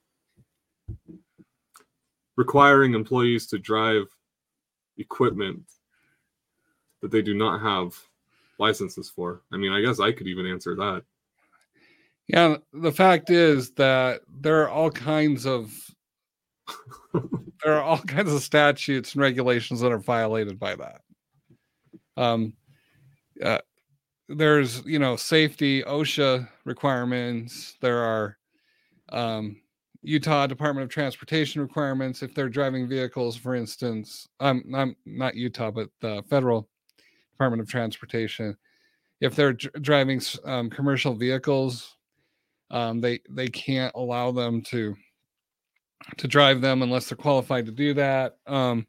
requiring 2.36 2.94
employees 2.94 3.46
to 3.48 3.58
drive 3.58 4.06
equipment 4.96 5.64
that 7.02 7.10
they 7.10 7.22
do 7.22 7.34
not 7.34 7.60
have 7.60 7.98
licenses 8.58 9.08
for. 9.08 9.42
I 9.52 9.56
mean, 9.56 9.72
I 9.72 9.80
guess 9.80 10.00
I 10.00 10.12
could 10.12 10.26
even 10.26 10.46
answer 10.46 10.74
that. 10.76 11.02
Yeah, 12.26 12.56
the 12.72 12.92
fact 12.92 13.30
is 13.30 13.70
that 13.72 14.20
there 14.40 14.62
are 14.62 14.68
all 14.68 14.90
kinds 14.90 15.46
of 15.46 15.72
there 17.62 17.74
are 17.74 17.82
all 17.82 17.98
kinds 17.98 18.32
of 18.32 18.42
statutes 18.42 19.14
and 19.14 19.22
regulations 19.22 19.80
that 19.80 19.92
are 19.92 19.98
violated 19.98 20.58
by 20.58 20.76
that. 20.76 21.00
Um, 22.16 22.54
uh, 23.42 23.58
there's 24.28 24.84
you 24.84 24.98
know 24.98 25.16
safety 25.16 25.82
OSHA 25.82 26.48
requirements. 26.64 27.76
There 27.80 27.98
are 27.98 28.38
um, 29.10 29.60
Utah 30.02 30.46
Department 30.46 30.84
of 30.84 30.90
Transportation 30.90 31.60
requirements 31.60 32.22
if 32.22 32.34
they're 32.34 32.48
driving 32.48 32.88
vehicles, 32.88 33.36
for 33.36 33.54
instance. 33.54 34.28
Um, 34.40 34.62
I'm 34.74 34.96
not 35.06 35.34
Utah, 35.34 35.70
but 35.70 35.88
the 36.00 36.22
federal 36.28 36.68
Department 37.32 37.62
of 37.62 37.68
Transportation. 37.68 38.56
If 39.20 39.34
they're 39.34 39.54
dr- 39.54 39.82
driving 39.82 40.20
um, 40.44 40.70
commercial 40.70 41.14
vehicles, 41.14 41.96
um, 42.70 43.00
they 43.00 43.20
they 43.30 43.48
can't 43.48 43.94
allow 43.94 44.30
them 44.30 44.62
to 44.62 44.94
to 46.16 46.28
drive 46.28 46.60
them 46.60 46.82
unless 46.82 47.08
they're 47.08 47.16
qualified 47.16 47.66
to 47.66 47.72
do 47.72 47.94
that. 47.94 48.38
Um, 48.46 48.86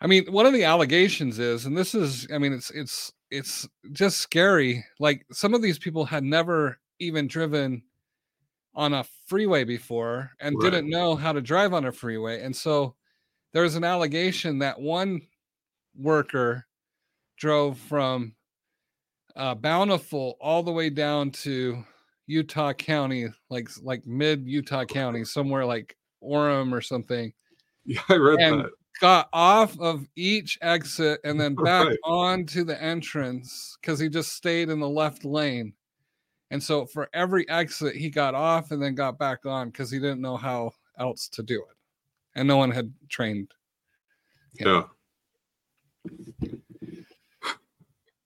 I 0.00 0.06
mean, 0.06 0.26
one 0.30 0.46
of 0.46 0.52
the 0.52 0.64
allegations 0.64 1.38
is, 1.38 1.66
and 1.66 1.76
this 1.76 1.94
is, 1.94 2.28
I 2.32 2.38
mean, 2.38 2.52
it's 2.52 2.70
it's 2.70 3.12
it's 3.30 3.68
just 3.92 4.18
scary. 4.18 4.84
Like 5.00 5.26
some 5.32 5.54
of 5.54 5.62
these 5.62 5.78
people 5.78 6.04
had 6.04 6.24
never 6.24 6.78
even 7.00 7.26
driven 7.26 7.82
on 8.74 8.94
a 8.94 9.04
freeway 9.26 9.64
before 9.64 10.30
and 10.40 10.56
right. 10.56 10.70
didn't 10.70 10.88
know 10.88 11.16
how 11.16 11.32
to 11.32 11.40
drive 11.40 11.74
on 11.74 11.84
a 11.84 11.92
freeway, 11.92 12.42
and 12.42 12.54
so 12.54 12.94
there's 13.52 13.74
an 13.74 13.84
allegation 13.84 14.60
that 14.60 14.80
one 14.80 15.22
worker 15.96 16.64
drove 17.36 17.78
from 17.78 18.34
uh, 19.34 19.54
Bountiful 19.54 20.36
all 20.40 20.62
the 20.62 20.72
way 20.72 20.90
down 20.90 21.30
to 21.30 21.84
Utah 22.28 22.74
County, 22.74 23.26
like 23.48 23.68
like 23.82 24.06
mid 24.06 24.46
Utah 24.46 24.84
County, 24.84 25.24
somewhere 25.24 25.64
like 25.64 25.96
Orem 26.22 26.72
or 26.72 26.80
something. 26.80 27.32
Yeah, 27.84 28.02
I 28.08 28.16
read 28.16 28.40
and 28.40 28.60
that. 28.60 28.70
Got 29.00 29.28
off 29.32 29.78
of 29.80 30.06
each 30.14 30.58
exit 30.60 31.20
and 31.24 31.40
then 31.40 31.54
back 31.54 31.86
right. 31.86 31.98
onto 32.04 32.64
the 32.64 32.80
entrance 32.80 33.76
because 33.80 33.98
he 33.98 34.08
just 34.08 34.34
stayed 34.34 34.68
in 34.68 34.78
the 34.78 34.88
left 34.88 35.24
lane. 35.24 35.72
And 36.50 36.62
so 36.62 36.86
for 36.86 37.08
every 37.14 37.48
exit, 37.48 37.96
he 37.96 38.10
got 38.10 38.34
off 38.34 38.70
and 38.70 38.82
then 38.82 38.94
got 38.94 39.18
back 39.18 39.46
on 39.46 39.70
because 39.70 39.90
he 39.90 39.98
didn't 39.98 40.20
know 40.20 40.36
how 40.36 40.72
else 40.98 41.28
to 41.28 41.42
do 41.42 41.60
it. 41.60 41.76
And 42.34 42.46
no 42.46 42.56
one 42.56 42.70
had 42.70 42.92
trained. 43.08 43.52
Him. 44.58 44.68
Yeah. 44.68 44.82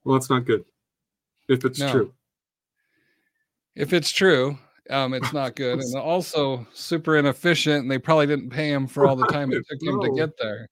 Well, 0.04 0.14
that's 0.14 0.30
not 0.30 0.44
good. 0.44 0.64
If 1.49 1.64
it's 1.64 1.78
no. 1.78 1.92
true 1.92 2.14
if 3.75 3.93
it's 3.93 4.11
true, 4.11 4.59
um, 4.91 5.14
it's 5.14 5.33
not 5.33 5.57
good, 5.57 5.81
and 5.81 5.97
also 5.97 6.67
super 6.73 7.17
inefficient. 7.17 7.83
And 7.83 7.91
they 7.91 7.99
probably 7.99 8.26
didn't 8.26 8.50
pay 8.50 8.71
him 8.71 8.87
for 8.87 9.07
all 9.07 9.17
the 9.17 9.26
time 9.26 9.52
it 9.52 9.64
took 9.69 9.83
him 9.83 10.00
to 10.00 10.14
get 10.17 10.31
there, 10.38 10.69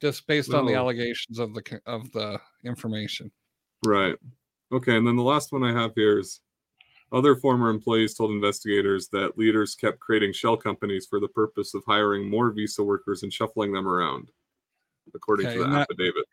just 0.00 0.26
based 0.26 0.50
no. 0.50 0.58
on 0.58 0.66
the 0.66 0.74
allegations 0.74 1.38
of 1.38 1.54
the 1.54 1.80
of 1.86 2.10
the 2.12 2.38
information. 2.64 3.30
Right. 3.84 4.16
Okay, 4.72 4.96
and 4.96 5.06
then 5.06 5.16
the 5.16 5.22
last 5.22 5.52
one 5.52 5.62
I 5.62 5.72
have 5.72 5.92
here 5.94 6.18
is 6.18 6.40
other 7.12 7.36
former 7.36 7.70
employees 7.70 8.14
told 8.14 8.32
investigators 8.32 9.08
that 9.08 9.38
leaders 9.38 9.76
kept 9.76 10.00
creating 10.00 10.32
shell 10.32 10.56
companies 10.56 11.06
for 11.08 11.20
the 11.20 11.28
purpose 11.28 11.72
of 11.74 11.84
hiring 11.86 12.28
more 12.28 12.50
visa 12.50 12.82
workers 12.82 13.22
and 13.22 13.32
shuffling 13.32 13.72
them 13.72 13.86
around, 13.86 14.30
according 15.14 15.46
okay, 15.46 15.56
to 15.56 15.62
the 15.62 15.70
that, 15.70 15.80
affidavit. 15.82 16.24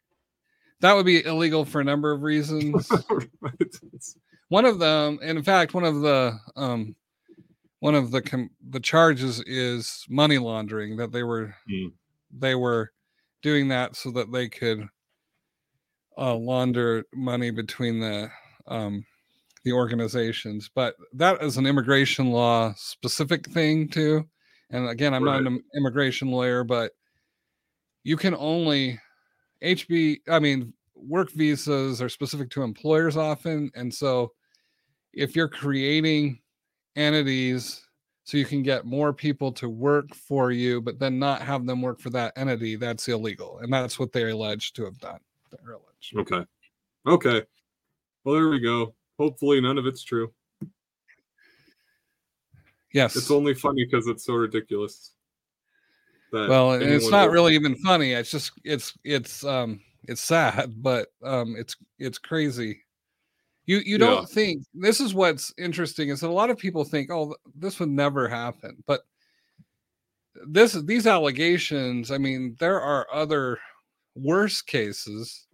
That 0.80 0.94
would 0.94 1.06
be 1.06 1.24
illegal 1.24 1.64
for 1.64 1.80
a 1.80 1.84
number 1.84 2.12
of 2.12 2.24
reasons. 2.24 2.90
right. 3.40 3.76
One 4.54 4.66
of 4.66 4.78
them, 4.78 5.18
in 5.24 5.42
fact, 5.42 5.74
one 5.74 5.84
of 5.84 6.02
the 6.02 6.38
um, 6.56 6.96
one 7.80 7.96
of 7.96 8.12
the 8.12 8.22
com- 8.22 8.52
the 8.70 8.80
charges 8.80 9.42
is 9.48 10.06
money 10.08 10.38
laundering. 10.38 10.96
That 10.96 11.12
they 11.12 11.24
were 11.24 11.56
mm. 11.68 11.92
they 12.32 12.54
were 12.54 12.92
doing 13.42 13.70
that 13.70 13.96
so 13.96 14.12
that 14.12 14.32
they 14.32 14.48
could 14.48 14.88
uh, 16.20 16.36
launder 16.36 17.04
money 17.16 17.50
between 17.50 18.00
the 18.00 18.30
um, 18.68 19.04
the 19.64 19.72
organizations. 19.72 20.70
But 20.76 20.98
that 21.14 21.42
is 21.42 21.58
an 21.58 21.66
immigration 21.66 22.30
law 22.30 22.76
specific 22.78 23.48
thing 23.48 23.88
too. 23.90 24.24
And 24.70 24.88
again, 24.88 25.16
I'm 25.16 25.24
right. 25.24 25.42
not 25.42 25.52
an 25.52 25.64
immigration 25.76 26.28
lawyer, 26.30 26.64
but 26.64 26.92
you 28.04 28.18
can 28.18 28.36
only 28.36 29.00
HB. 29.64 30.18
I 30.30 30.38
mean, 30.38 30.74
work 30.94 31.32
visas 31.32 32.04
are 32.04 32.10
specific 32.10 32.52
to 32.52 32.62
employers 32.62 33.18
often, 33.18 33.72
and 33.74 33.92
so 33.92 34.32
if 35.14 35.36
you're 35.36 35.48
creating 35.48 36.40
entities 36.96 37.82
so 38.24 38.38
you 38.38 38.46
can 38.46 38.64
get 38.64 38.86
more 38.86 39.14
people 39.14 39.52
to 39.52 39.70
work 39.70 40.14
for 40.16 40.52
you, 40.52 40.82
but 40.82 40.98
then 40.98 41.20
not 41.20 41.42
have 41.42 41.66
them 41.66 41.82
work 41.82 42.00
for 42.00 42.10
that 42.12 42.34
entity, 42.36 42.76
that's 42.76 43.08
illegal. 43.08 43.60
And 43.60 43.72
that's 43.72 44.00
what 44.00 44.12
they're 44.12 44.30
alleged 44.30 44.76
to 44.78 44.86
have 44.86 44.98
done. 45.00 45.20
They're 45.52 45.74
alleged. 45.74 46.16
Okay. 46.18 46.46
Okay. 47.06 47.46
Well, 48.24 48.36
there 48.36 48.50
we 48.50 48.60
go. 48.60 48.96
Hopefully, 49.20 49.60
none 49.60 49.78
of 49.78 49.86
it's 49.86 50.04
true. 50.04 50.34
Yes. 52.94 53.16
It's 53.16 53.32
only 53.32 53.54
funny 53.54 53.86
because 53.86 54.08
it's 54.08 54.26
so 54.26 54.36
ridiculous. 54.36 55.12
Well, 56.32 56.74
it's 56.74 57.10
not 57.10 57.28
would... 57.28 57.34
really 57.34 57.56
even 57.56 57.76
funny. 57.78 58.14
It's 58.14 58.32
just 58.32 58.54
it's 58.64 58.98
it's 59.04 59.44
um 59.44 59.82
it's 60.04 60.22
sad, 60.22 60.82
but 60.82 61.10
um 61.24 61.56
it's 61.58 61.76
it's 62.00 62.18
crazy 62.18 62.82
you 63.66 63.80
you 63.80 63.98
don't 63.98 64.22
yeah. 64.22 64.26
think 64.26 64.64
this 64.74 65.00
is 65.00 65.14
what's 65.14 65.54
interesting 65.58 66.10
is 66.10 66.20
that 66.22 66.28
a 66.28 66.32
lot 66.32 66.50
of 66.50 66.58
people 66.58 66.84
think, 66.84 67.10
oh, 67.10 67.36
this 67.56 67.80
would 67.80 67.90
never 67.90 68.28
happen. 68.28 68.84
But 68.86 69.02
this 70.48 70.74
these 70.74 71.08
allegations, 71.08 72.12
I 72.12 72.18
mean, 72.18 72.56
there 72.60 72.82
are 72.82 73.08
other 73.14 73.58
worse 74.16 74.62
cases 74.62 75.48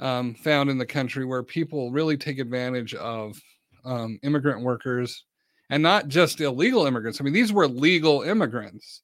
um, 0.00 0.34
found 0.34 0.70
in 0.70 0.78
the 0.78 0.86
country 0.86 1.24
where 1.24 1.42
people 1.42 1.92
really 1.92 2.16
take 2.16 2.38
advantage 2.38 2.94
of 2.94 3.36
um, 3.84 4.18
immigrant 4.22 4.62
workers 4.62 5.24
and 5.70 5.82
not 5.82 6.08
just 6.08 6.40
illegal 6.40 6.86
immigrants. 6.86 7.20
I 7.20 7.24
mean, 7.24 7.34
these 7.34 7.52
were 7.52 7.68
legal 7.68 8.22
immigrants 8.22 9.02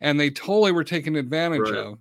and 0.00 0.18
they 0.18 0.30
totally 0.30 0.72
were 0.72 0.84
taken 0.84 1.16
advantage 1.16 1.70
right. 1.70 1.74
of. 1.74 1.98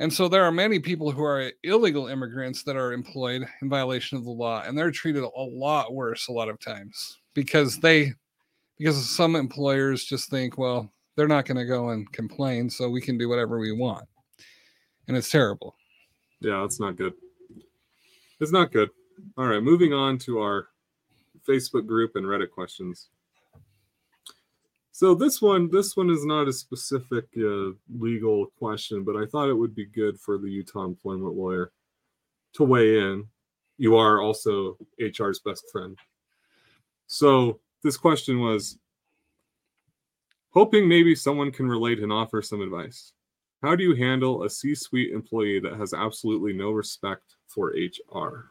And 0.00 0.12
so 0.12 0.28
there 0.28 0.44
are 0.44 0.52
many 0.52 0.78
people 0.78 1.10
who 1.10 1.24
are 1.24 1.50
illegal 1.64 2.06
immigrants 2.06 2.62
that 2.62 2.76
are 2.76 2.92
employed 2.92 3.44
in 3.60 3.68
violation 3.68 4.16
of 4.16 4.24
the 4.24 4.30
law, 4.30 4.62
and 4.64 4.78
they're 4.78 4.92
treated 4.92 5.24
a 5.24 5.28
lot 5.36 5.92
worse 5.92 6.28
a 6.28 6.32
lot 6.32 6.48
of 6.48 6.60
times 6.60 7.18
because 7.34 7.78
they, 7.80 8.12
because 8.78 9.10
some 9.10 9.34
employers 9.34 10.04
just 10.04 10.30
think, 10.30 10.56
well, 10.56 10.92
they're 11.16 11.26
not 11.26 11.46
going 11.46 11.56
to 11.56 11.64
go 11.64 11.88
and 11.88 12.10
complain, 12.12 12.70
so 12.70 12.88
we 12.88 13.00
can 13.00 13.18
do 13.18 13.28
whatever 13.28 13.58
we 13.58 13.72
want, 13.72 14.06
and 15.08 15.16
it's 15.16 15.30
terrible. 15.30 15.74
Yeah, 16.40 16.60
that's 16.60 16.78
not 16.78 16.94
good. 16.94 17.14
It's 18.38 18.52
not 18.52 18.70
good. 18.70 18.90
All 19.36 19.48
right, 19.48 19.60
moving 19.60 19.92
on 19.92 20.16
to 20.18 20.38
our 20.38 20.68
Facebook 21.46 21.88
group 21.88 22.14
and 22.14 22.24
Reddit 22.24 22.50
questions. 22.52 23.08
So 24.98 25.14
this 25.14 25.40
one, 25.40 25.70
this 25.70 25.96
one 25.96 26.10
is 26.10 26.26
not 26.26 26.48
a 26.48 26.52
specific 26.52 27.26
uh, 27.38 27.70
legal 28.00 28.46
question, 28.58 29.04
but 29.04 29.14
I 29.14 29.26
thought 29.26 29.48
it 29.48 29.54
would 29.54 29.72
be 29.72 29.86
good 29.86 30.18
for 30.18 30.38
the 30.38 30.50
Utah 30.50 30.86
employment 30.86 31.36
lawyer 31.36 31.70
to 32.54 32.64
weigh 32.64 32.98
in. 32.98 33.24
You 33.76 33.94
are 33.94 34.20
also 34.20 34.76
HR's 34.98 35.38
best 35.38 35.66
friend. 35.70 35.96
So 37.06 37.60
this 37.84 37.96
question 37.96 38.40
was 38.40 38.76
hoping 40.50 40.88
maybe 40.88 41.14
someone 41.14 41.52
can 41.52 41.68
relate 41.68 42.00
and 42.00 42.12
offer 42.12 42.42
some 42.42 42.60
advice. 42.60 43.12
How 43.62 43.76
do 43.76 43.84
you 43.84 43.94
handle 43.94 44.42
a 44.42 44.50
C 44.50 44.74
suite 44.74 45.12
employee 45.12 45.60
that 45.60 45.76
has 45.76 45.94
absolutely 45.94 46.54
no 46.54 46.72
respect 46.72 47.36
for 47.46 47.72
HR? 47.72 48.50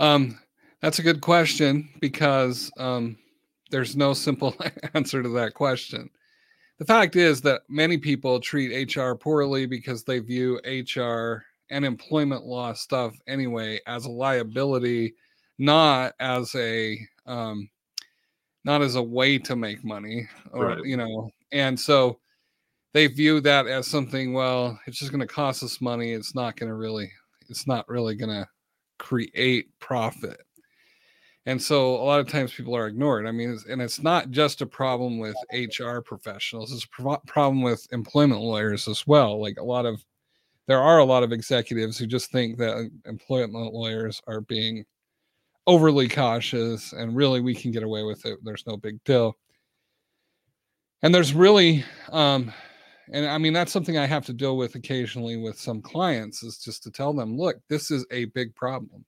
Um, 0.00 0.40
that's 0.84 0.98
a 0.98 1.02
good 1.02 1.22
question 1.22 1.88
because 1.98 2.70
um, 2.76 3.16
there's 3.70 3.96
no 3.96 4.12
simple 4.12 4.54
answer 4.94 5.22
to 5.22 5.30
that 5.30 5.54
question. 5.54 6.10
The 6.78 6.84
fact 6.84 7.16
is 7.16 7.40
that 7.40 7.62
many 7.70 7.96
people 7.96 8.38
treat 8.38 8.94
HR 8.94 9.14
poorly 9.14 9.64
because 9.64 10.04
they 10.04 10.18
view 10.18 10.60
HR 10.66 11.42
and 11.70 11.86
employment 11.86 12.44
law 12.44 12.74
stuff 12.74 13.14
anyway 13.26 13.80
as 13.86 14.04
a 14.04 14.10
liability, 14.10 15.14
not 15.58 16.12
as 16.20 16.54
a 16.54 16.98
um, 17.24 17.70
not 18.64 18.82
as 18.82 18.96
a 18.96 19.02
way 19.02 19.38
to 19.38 19.56
make 19.56 19.82
money, 19.84 20.28
or 20.52 20.66
right. 20.66 20.84
you 20.84 20.98
know, 20.98 21.30
and 21.50 21.80
so 21.80 22.18
they 22.92 23.06
view 23.06 23.40
that 23.40 23.66
as 23.66 23.86
something. 23.86 24.34
Well, 24.34 24.78
it's 24.86 24.98
just 24.98 25.12
going 25.12 25.26
to 25.26 25.34
cost 25.34 25.62
us 25.62 25.80
money. 25.80 26.12
It's 26.12 26.34
not 26.34 26.56
going 26.56 26.68
to 26.68 26.76
really. 26.76 27.10
It's 27.48 27.66
not 27.66 27.88
really 27.88 28.16
going 28.16 28.30
to 28.30 28.46
create 28.98 29.68
profit 29.80 30.42
and 31.46 31.60
so 31.60 31.94
a 31.96 32.04
lot 32.04 32.20
of 32.20 32.28
times 32.28 32.52
people 32.52 32.76
are 32.76 32.86
ignored 32.86 33.26
i 33.26 33.30
mean 33.30 33.58
and 33.68 33.82
it's 33.82 34.02
not 34.02 34.30
just 34.30 34.62
a 34.62 34.66
problem 34.66 35.18
with 35.18 35.36
hr 35.78 36.00
professionals 36.00 36.72
it's 36.72 36.84
a 36.84 36.88
pro- 36.88 37.18
problem 37.26 37.62
with 37.62 37.86
employment 37.92 38.40
lawyers 38.40 38.88
as 38.88 39.06
well 39.06 39.40
like 39.40 39.56
a 39.58 39.64
lot 39.64 39.86
of 39.86 40.04
there 40.66 40.80
are 40.80 40.98
a 40.98 41.04
lot 41.04 41.22
of 41.22 41.32
executives 41.32 41.98
who 41.98 42.06
just 42.06 42.32
think 42.32 42.56
that 42.58 42.90
employment 43.04 43.74
lawyers 43.74 44.20
are 44.26 44.40
being 44.40 44.84
overly 45.66 46.08
cautious 46.08 46.92
and 46.92 47.16
really 47.16 47.40
we 47.40 47.54
can 47.54 47.70
get 47.70 47.82
away 47.82 48.02
with 48.02 48.24
it. 48.26 48.38
There's 48.42 48.66
no 48.66 48.76
big 48.76 49.02
deal. 49.04 49.36
And 51.02 51.14
there's 51.14 51.34
really, 51.34 51.84
um, 52.12 52.52
and 53.12 53.26
I 53.26 53.36
mean, 53.36 53.52
that's 53.52 53.72
something 53.72 53.98
I 53.98 54.06
have 54.06 54.24
to 54.26 54.32
deal 54.32 54.56
with 54.56 54.74
occasionally 54.74 55.36
with 55.36 55.58
some 55.58 55.82
clients 55.82 56.42
is 56.42 56.58
just 56.58 56.82
to 56.84 56.90
tell 56.90 57.12
them, 57.12 57.36
look, 57.36 57.56
this 57.68 57.90
is 57.90 58.06
a 58.10 58.26
big 58.26 58.54
problem. 58.54 59.04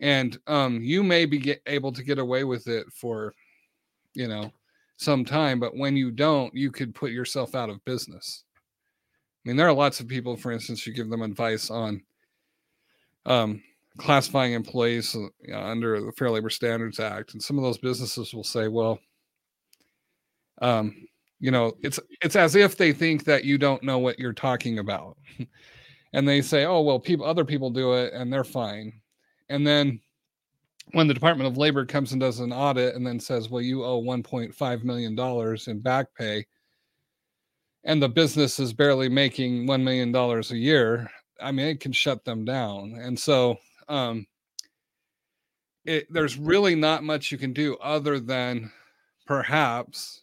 And 0.00 0.38
um, 0.46 0.80
you 0.80 1.02
may 1.02 1.24
be 1.26 1.38
get, 1.38 1.62
able 1.66 1.92
to 1.92 2.02
get 2.04 2.18
away 2.18 2.44
with 2.44 2.68
it 2.68 2.86
for, 2.92 3.34
you 4.14 4.28
know, 4.28 4.52
some 4.96 5.24
time, 5.24 5.60
but 5.60 5.76
when 5.76 5.96
you 5.96 6.10
don't, 6.10 6.54
you 6.54 6.70
could 6.70 6.94
put 6.94 7.10
yourself 7.10 7.54
out 7.54 7.70
of 7.70 7.84
business. 7.84 8.44
I 9.44 9.48
mean, 9.48 9.56
there 9.56 9.68
are 9.68 9.72
lots 9.72 10.00
of 10.00 10.08
people, 10.08 10.36
for 10.36 10.52
instance, 10.52 10.86
you 10.86 10.92
give 10.92 11.08
them 11.08 11.22
advice 11.22 11.70
on 11.70 12.02
um, 13.26 13.62
classifying 13.98 14.52
employees 14.54 15.14
uh, 15.14 15.20
you 15.40 15.52
know, 15.52 15.60
under 15.60 16.00
the 16.00 16.12
Fair 16.12 16.30
Labor 16.30 16.50
Standards 16.50 16.98
Act, 16.98 17.34
and 17.34 17.42
some 17.42 17.58
of 17.58 17.64
those 17.64 17.78
businesses 17.78 18.32
will 18.32 18.44
say, 18.44 18.68
"Well, 18.68 18.98
um, 20.62 21.06
you 21.40 21.50
know, 21.50 21.72
it's 21.82 22.00
it's 22.22 22.36
as 22.36 22.56
if 22.56 22.76
they 22.76 22.92
think 22.92 23.24
that 23.24 23.44
you 23.44 23.58
don't 23.58 23.82
know 23.82 23.98
what 23.98 24.18
you're 24.18 24.32
talking 24.32 24.78
about, 24.78 25.18
and 26.12 26.26
they 26.26 26.40
say, 26.40 26.64
"Oh, 26.64 26.80
well, 26.80 26.98
people, 26.98 27.26
other 27.26 27.44
people 27.44 27.70
do 27.70 27.94
it, 27.94 28.12
and 28.14 28.32
they're 28.32 28.44
fine," 28.44 29.00
and 29.48 29.66
then 29.66 30.00
when 30.92 31.06
the 31.06 31.14
Department 31.14 31.48
of 31.50 31.58
Labor 31.58 31.84
comes 31.84 32.12
and 32.12 32.20
does 32.20 32.40
an 32.40 32.52
audit 32.52 32.94
and 32.94 33.06
then 33.06 33.20
says, 33.20 33.48
"Well, 33.50 33.62
you 33.62 33.84
owe 33.84 34.00
1.5 34.02 34.84
million 34.84 35.14
dollars 35.14 35.68
in 35.68 35.80
back 35.80 36.14
pay," 36.14 36.46
and 37.84 38.02
the 38.02 38.08
business 38.08 38.58
is 38.58 38.72
barely 38.72 39.08
making 39.08 39.66
one 39.66 39.84
million 39.84 40.12
dollars 40.12 40.50
a 40.50 40.56
year, 40.58 41.10
I 41.40 41.52
mean, 41.52 41.66
it 41.66 41.80
can 41.80 41.92
shut 41.92 42.24
them 42.24 42.44
down. 42.44 42.98
And 43.00 43.18
so, 43.18 43.58
um, 43.88 44.26
it, 45.84 46.06
there's 46.12 46.36
really 46.36 46.74
not 46.74 47.02
much 47.04 47.32
you 47.32 47.38
can 47.38 47.52
do 47.52 47.76
other 47.76 48.20
than 48.20 48.70
perhaps 49.26 50.22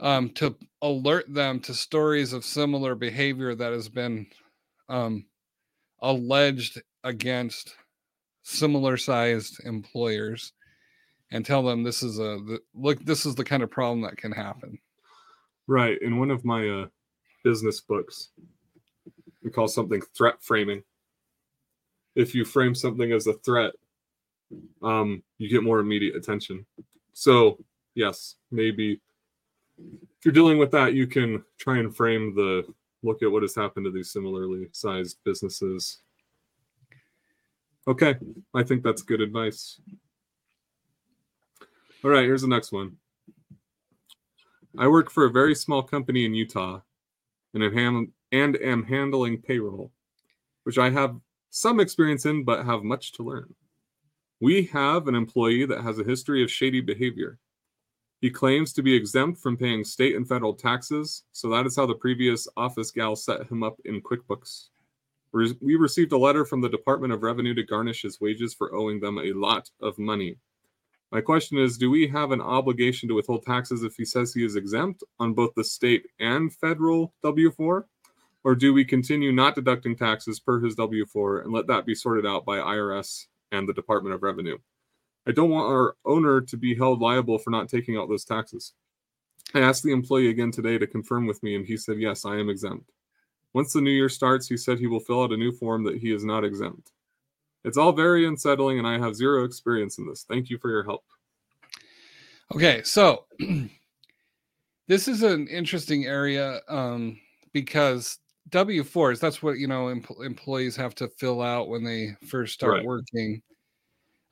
um, 0.00 0.30
to 0.30 0.54
alert 0.82 1.32
them 1.32 1.58
to 1.60 1.74
stories 1.74 2.32
of 2.32 2.44
similar 2.44 2.94
behavior 2.94 3.54
that 3.54 3.72
has 3.72 3.88
been 3.88 4.26
um, 4.88 5.26
alleged 6.00 6.80
against 7.06 7.74
similar 8.42 8.96
sized 8.96 9.64
employers 9.64 10.52
and 11.32 11.44
tell 11.44 11.62
them 11.62 11.82
this 11.82 12.02
is 12.02 12.18
a 12.18 12.38
the, 12.46 12.60
look 12.74 13.04
this 13.04 13.26
is 13.26 13.34
the 13.34 13.44
kind 13.44 13.62
of 13.62 13.70
problem 13.70 14.00
that 14.02 14.16
can 14.16 14.30
happen 14.30 14.78
Right. 15.66 16.00
In 16.00 16.18
one 16.18 16.30
of 16.30 16.44
my 16.44 16.68
uh, 16.68 16.86
business 17.42 17.80
books, 17.80 18.30
we 19.42 19.50
call 19.50 19.68
something 19.68 20.00
threat 20.16 20.36
framing. 20.40 20.82
If 22.14 22.34
you 22.34 22.44
frame 22.44 22.74
something 22.74 23.12
as 23.12 23.26
a 23.26 23.34
threat, 23.34 23.72
um, 24.82 25.22
you 25.38 25.48
get 25.48 25.64
more 25.64 25.80
immediate 25.80 26.16
attention. 26.16 26.64
So, 27.12 27.58
yes, 27.94 28.36
maybe 28.50 29.00
if 29.78 30.24
you're 30.24 30.32
dealing 30.32 30.58
with 30.58 30.70
that, 30.70 30.94
you 30.94 31.06
can 31.06 31.44
try 31.58 31.78
and 31.78 31.94
frame 31.94 32.34
the 32.34 32.64
look 33.02 33.22
at 33.22 33.30
what 33.30 33.42
has 33.42 33.54
happened 33.54 33.84
to 33.86 33.90
these 33.90 34.12
similarly 34.12 34.68
sized 34.72 35.18
businesses. 35.24 35.98
Okay, 37.88 38.16
I 38.52 38.64
think 38.64 38.82
that's 38.82 39.02
good 39.02 39.20
advice. 39.20 39.80
All 42.02 42.10
right, 42.10 42.24
here's 42.24 42.42
the 42.42 42.48
next 42.48 42.72
one. 42.72 42.96
I 44.76 44.88
work 44.88 45.10
for 45.10 45.24
a 45.24 45.30
very 45.30 45.54
small 45.54 45.82
company 45.82 46.24
in 46.24 46.34
Utah 46.34 46.80
and 47.54 47.62
am, 47.62 47.72
ham- 47.72 48.12
and 48.32 48.56
am 48.56 48.82
handling 48.82 49.40
payroll, 49.40 49.92
which 50.64 50.78
I 50.78 50.90
have 50.90 51.16
some 51.50 51.80
experience 51.80 52.26
in 52.26 52.44
but 52.44 52.66
have 52.66 52.82
much 52.82 53.12
to 53.12 53.22
learn. 53.22 53.54
We 54.40 54.64
have 54.66 55.08
an 55.08 55.14
employee 55.14 55.64
that 55.66 55.80
has 55.80 55.98
a 55.98 56.04
history 56.04 56.42
of 56.42 56.50
shady 56.50 56.80
behavior. 56.80 57.38
He 58.20 58.30
claims 58.30 58.72
to 58.74 58.82
be 58.82 58.94
exempt 58.94 59.40
from 59.40 59.56
paying 59.56 59.84
state 59.84 60.16
and 60.16 60.28
federal 60.28 60.54
taxes, 60.54 61.22
so 61.32 61.48
that 61.50 61.66
is 61.66 61.76
how 61.76 61.86
the 61.86 61.94
previous 61.94 62.48
office 62.56 62.90
gal 62.90 63.14
set 63.14 63.46
him 63.50 63.62
up 63.62 63.78
in 63.84 64.02
QuickBooks. 64.02 64.68
We 65.32 65.76
received 65.76 66.12
a 66.12 66.18
letter 66.18 66.44
from 66.44 66.60
the 66.60 66.68
Department 66.68 67.12
of 67.12 67.22
Revenue 67.22 67.54
to 67.54 67.62
garnish 67.62 68.02
his 68.02 68.20
wages 68.20 68.54
for 68.54 68.74
owing 68.74 69.00
them 69.00 69.18
a 69.18 69.32
lot 69.32 69.70
of 69.80 69.98
money. 69.98 70.38
My 71.12 71.20
question 71.20 71.58
is 71.58 71.78
Do 71.78 71.90
we 71.90 72.08
have 72.08 72.32
an 72.32 72.40
obligation 72.40 73.08
to 73.08 73.14
withhold 73.14 73.44
taxes 73.44 73.82
if 73.82 73.94
he 73.96 74.04
says 74.04 74.32
he 74.32 74.44
is 74.44 74.56
exempt 74.56 75.04
on 75.20 75.34
both 75.34 75.54
the 75.54 75.64
state 75.64 76.06
and 76.18 76.52
federal 76.52 77.12
W 77.22 77.50
4? 77.50 77.86
Or 78.44 78.54
do 78.54 78.72
we 78.72 78.84
continue 78.84 79.32
not 79.32 79.56
deducting 79.56 79.96
taxes 79.96 80.38
per 80.40 80.60
his 80.60 80.74
W 80.76 81.04
4 81.04 81.40
and 81.40 81.52
let 81.52 81.66
that 81.66 81.84
be 81.84 81.94
sorted 81.94 82.26
out 82.26 82.44
by 82.44 82.58
IRS 82.58 83.26
and 83.50 83.68
the 83.68 83.74
Department 83.74 84.14
of 84.14 84.22
Revenue? 84.22 84.58
I 85.26 85.32
don't 85.32 85.50
want 85.50 85.68
our 85.68 85.96
owner 86.04 86.40
to 86.40 86.56
be 86.56 86.74
held 86.74 87.00
liable 87.00 87.38
for 87.38 87.50
not 87.50 87.68
taking 87.68 87.96
out 87.96 88.08
those 88.08 88.24
taxes. 88.24 88.74
I 89.54 89.60
asked 89.60 89.82
the 89.82 89.92
employee 89.92 90.28
again 90.28 90.52
today 90.52 90.78
to 90.78 90.86
confirm 90.86 91.26
with 91.26 91.42
me, 91.42 91.56
and 91.56 91.66
he 91.66 91.76
said, 91.76 91.98
Yes, 91.98 92.24
I 92.24 92.36
am 92.36 92.48
exempt. 92.48 92.90
Once 93.56 93.72
the 93.72 93.80
new 93.80 93.90
year 93.90 94.10
starts, 94.10 94.46
he 94.46 94.54
said 94.54 94.78
he 94.78 94.86
will 94.86 95.00
fill 95.00 95.22
out 95.22 95.32
a 95.32 95.36
new 95.36 95.50
form 95.50 95.82
that 95.82 95.96
he 95.96 96.12
is 96.12 96.26
not 96.26 96.44
exempt. 96.44 96.92
It's 97.64 97.78
all 97.78 97.90
very 97.90 98.26
unsettling, 98.26 98.76
and 98.76 98.86
I 98.86 98.98
have 98.98 99.16
zero 99.16 99.44
experience 99.44 99.96
in 99.96 100.06
this. 100.06 100.26
Thank 100.28 100.50
you 100.50 100.58
for 100.58 100.68
your 100.68 100.84
help. 100.84 101.04
Okay, 102.54 102.82
so 102.82 103.24
this 104.88 105.08
is 105.08 105.22
an 105.22 105.48
interesting 105.48 106.04
area 106.04 106.60
um, 106.68 107.18
because 107.54 108.18
W 108.50 108.84
fours. 108.84 109.20
That's 109.20 109.42
what 109.42 109.56
you 109.56 109.68
know 109.68 109.88
em- 109.88 110.04
employees 110.22 110.76
have 110.76 110.94
to 110.96 111.08
fill 111.08 111.40
out 111.40 111.70
when 111.70 111.82
they 111.82 112.14
first 112.26 112.52
start 112.52 112.74
right. 112.74 112.84
working. 112.84 113.40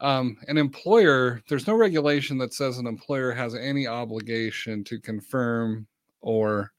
Um, 0.00 0.36
an 0.48 0.58
employer, 0.58 1.40
there's 1.48 1.66
no 1.66 1.76
regulation 1.76 2.36
that 2.36 2.52
says 2.52 2.76
an 2.76 2.86
employer 2.86 3.32
has 3.32 3.54
any 3.54 3.86
obligation 3.86 4.84
to 4.84 5.00
confirm 5.00 5.86
or, 6.20 6.72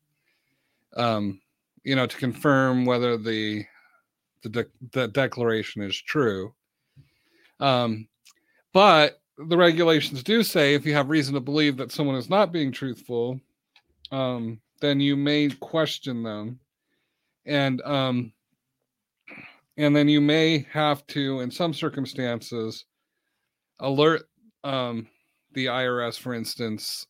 um, 0.96 1.42
you 1.86 1.96
know, 1.96 2.08
to 2.08 2.18
confirm 2.18 2.86
whether 2.86 3.16
the 3.16 3.64
the, 4.44 4.50
de- 4.50 4.90
the 4.92 5.08
declaration 5.08 5.82
is 5.82 5.96
true. 5.96 6.54
Um, 7.60 8.08
but 8.74 9.22
the 9.38 9.58
regulations 9.58 10.22
do 10.22 10.44
say 10.44 10.74
if 10.74 10.86
you 10.86 10.94
have 10.94 11.10
reason 11.10 11.34
to 11.36 11.40
believe 11.40 11.78
that 11.78 11.92
someone 11.92 12.16
is 12.16 12.30
not 12.30 12.52
being 12.52 12.72
truthful, 12.72 13.40
um, 14.12 14.60
then 14.82 15.00
you 15.00 15.16
may 15.16 15.50
question 15.50 16.22
them, 16.22 16.60
and 17.46 17.82
um, 17.84 18.34
and 19.78 19.96
then 19.96 20.08
you 20.08 20.22
may 20.22 20.66
have 20.72 21.06
to, 21.08 21.42
in 21.42 21.52
some 21.52 21.74
circumstances, 21.74 22.86
alert 23.80 24.24
um, 24.64 25.08
the 25.54 25.68
IRS, 25.68 26.20
for 26.20 26.34
instance, 26.34 27.08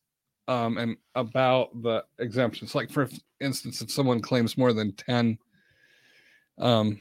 um, 0.48 0.78
and 0.78 0.96
about 1.14 1.82
the 1.82 2.04
exemptions. 2.18 2.74
Like 2.74 2.90
for 2.90 3.08
instance, 3.40 3.80
if 3.82 3.90
someone 3.90 4.20
claims 4.20 4.56
more 4.56 4.72
than 4.72 4.92
ten 4.92 5.38
um, 6.58 7.00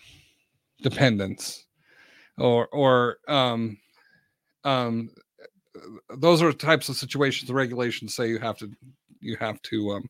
dependents 0.81 1.65
or 2.37 2.67
or 2.67 3.17
um 3.27 3.77
um 4.63 5.09
those 6.17 6.41
are 6.41 6.51
types 6.51 6.89
of 6.89 6.95
situations 6.95 7.47
the 7.47 7.53
regulations 7.53 8.15
say 8.15 8.27
you 8.27 8.39
have 8.39 8.57
to 8.57 8.71
you 9.19 9.37
have 9.39 9.61
to 9.61 9.91
um 9.91 10.09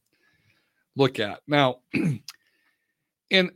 look 0.95 1.19
at 1.19 1.39
now 1.48 1.78
and 3.32 3.52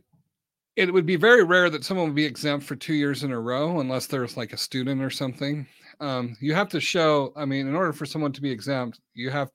it 0.76 0.92
would 0.92 1.06
be 1.06 1.16
very 1.16 1.42
rare 1.42 1.68
that 1.68 1.84
someone 1.84 2.06
would 2.06 2.14
be 2.14 2.24
exempt 2.24 2.64
for 2.64 2.76
two 2.76 2.94
years 2.94 3.24
in 3.24 3.32
a 3.32 3.40
row 3.40 3.80
unless 3.80 4.06
there's 4.06 4.36
like 4.36 4.52
a 4.52 4.58
student 4.58 5.02
or 5.02 5.10
something 5.10 5.66
um 6.00 6.36
you 6.40 6.54
have 6.54 6.68
to 6.68 6.80
show 6.80 7.32
i 7.36 7.44
mean 7.44 7.66
in 7.66 7.74
order 7.74 7.92
for 7.92 8.06
someone 8.06 8.32
to 8.32 8.40
be 8.40 8.50
exempt 8.50 9.00
you 9.14 9.30
have 9.30 9.50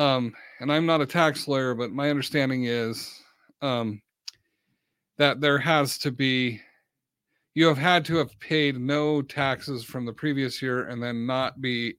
um 0.00 0.34
and 0.60 0.72
i'm 0.72 0.86
not 0.86 1.02
a 1.02 1.06
tax 1.06 1.46
lawyer 1.46 1.74
but 1.74 1.92
my 1.92 2.08
understanding 2.10 2.64
is 2.64 3.20
um 3.62 4.00
that 5.18 5.40
there 5.40 5.58
has 5.58 5.98
to 5.98 6.10
be 6.10 6.60
you 7.54 7.66
have 7.66 7.78
had 7.78 8.04
to 8.04 8.16
have 8.16 8.38
paid 8.40 8.80
no 8.80 9.20
taxes 9.20 9.84
from 9.84 10.06
the 10.06 10.12
previous 10.12 10.62
year 10.62 10.88
and 10.88 11.02
then 11.02 11.26
not 11.26 11.60
be 11.60 11.94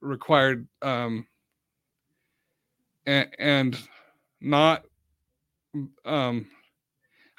required 0.00 0.68
um 0.82 1.26
and, 3.06 3.28
and 3.38 3.78
not 4.40 4.84
um 6.04 6.46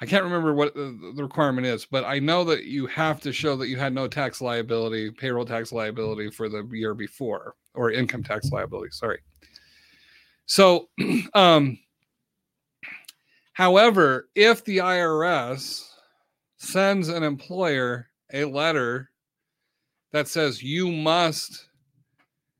I 0.00 0.04
can't 0.04 0.24
remember 0.24 0.52
what 0.52 0.74
the, 0.74 1.12
the 1.14 1.22
requirement 1.22 1.64
is, 1.64 1.86
but 1.86 2.04
I 2.04 2.18
know 2.18 2.42
that 2.42 2.64
you 2.64 2.86
have 2.88 3.20
to 3.20 3.32
show 3.32 3.54
that 3.54 3.68
you 3.68 3.76
had 3.76 3.94
no 3.94 4.08
tax 4.08 4.40
liability, 4.40 5.12
payroll 5.12 5.44
tax 5.44 5.70
liability 5.70 6.28
for 6.28 6.48
the 6.48 6.68
year 6.72 6.92
before, 6.92 7.54
or 7.74 7.92
income 7.92 8.24
tax 8.24 8.50
liability. 8.50 8.90
Sorry. 8.90 9.20
So, 10.52 10.90
um, 11.34 11.78
However, 13.52 14.28
if 14.34 14.64
the 14.64 14.78
IRS 14.78 15.88
sends 16.56 17.08
an 17.08 17.22
employer 17.22 18.08
a 18.32 18.44
letter 18.44 19.10
that 20.12 20.28
says 20.28 20.62
you 20.62 20.90
must 20.90 21.68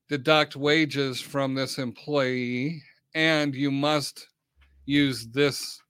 deduct 0.09 0.55
wages 0.55 1.21
from 1.21 1.55
this 1.55 1.79
employee 1.79 2.83
and 3.15 3.55
you 3.55 3.71
must 3.71 4.29
use 4.85 5.27
this 5.29 5.81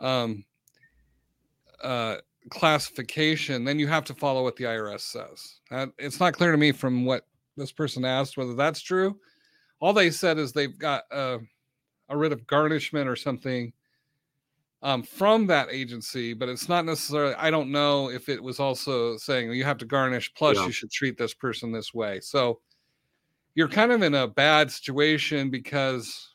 um, 0.00 0.44
uh, 1.82 2.16
classification, 2.50 3.64
then 3.64 3.78
you 3.78 3.86
have 3.86 4.04
to 4.04 4.14
follow 4.14 4.42
what 4.42 4.56
the 4.56 4.64
IRS 4.64 5.00
says. 5.00 5.60
It's 5.98 6.20
not 6.20 6.34
clear 6.34 6.50
to 6.50 6.58
me 6.58 6.72
from 6.72 7.04
what 7.04 7.26
this 7.56 7.72
person 7.72 8.04
asked 8.04 8.36
whether 8.36 8.54
that's 8.54 8.80
true. 8.80 9.18
All 9.80 9.92
they 9.92 10.10
said 10.10 10.38
is 10.38 10.52
they've 10.52 10.78
got 10.78 11.04
a, 11.10 11.38
a 12.08 12.16
writ 12.16 12.32
of 12.32 12.46
garnishment 12.46 13.08
or 13.08 13.16
something 13.16 13.72
um, 14.82 15.02
from 15.02 15.46
that 15.48 15.68
agency, 15.70 16.32
but 16.32 16.48
it's 16.48 16.68
not 16.68 16.84
necessarily. 16.84 17.34
I 17.34 17.50
don't 17.50 17.72
know 17.72 18.10
if 18.10 18.28
it 18.28 18.42
was 18.42 18.60
also 18.60 19.16
saying 19.16 19.52
you 19.52 19.64
have 19.64 19.78
to 19.78 19.84
garnish, 19.84 20.32
plus 20.34 20.56
yeah. 20.56 20.66
you 20.66 20.72
should 20.72 20.90
treat 20.90 21.18
this 21.18 21.34
person 21.34 21.72
this 21.72 21.92
way. 21.92 22.20
So 22.20 22.60
you're 23.54 23.68
kind 23.68 23.90
of 23.90 24.02
in 24.02 24.14
a 24.14 24.28
bad 24.28 24.70
situation 24.70 25.50
because 25.50 26.34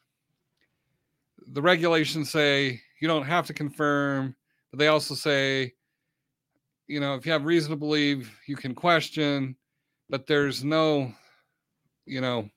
the 1.47 1.62
regulations 1.62 2.30
say 2.30 2.82
you 2.99 3.08
don't 3.08 3.25
have 3.25 3.47
to 3.47 3.54
confirm, 3.54 4.36
but 4.69 4.80
they 4.80 4.88
also 4.88 5.15
say, 5.15 5.73
you 6.88 6.99
know, 6.99 7.15
if 7.15 7.25
you 7.25 7.32
have 7.32 7.45
reason 7.45 7.71
to 7.71 7.77
believe, 7.77 8.36
you 8.47 8.56
can 8.56 8.75
question, 8.75 9.56
but 10.10 10.27
there's 10.27 10.63
no, 10.63 11.13
you 12.06 12.21
know, 12.21 12.49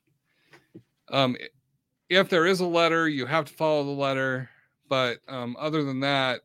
um, 1.11 1.35
if 2.09 2.29
there 2.29 2.45
is 2.45 2.59
a 2.59 2.65
letter, 2.65 3.07
you 3.07 3.25
have 3.25 3.45
to 3.45 3.53
follow 3.53 3.83
the 3.83 3.91
letter. 3.91 4.49
But 4.87 5.19
um, 5.27 5.55
other 5.59 5.83
than 5.83 6.01
that, 6.01 6.41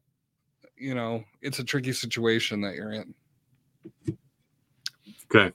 you 0.77 0.94
know, 0.94 1.25
it's 1.42 1.59
a 1.59 1.64
tricky 1.64 1.92
situation 1.92 2.62
that 2.62 2.75
you're 2.75 2.92
in. 2.92 3.14
Okay. 5.35 5.53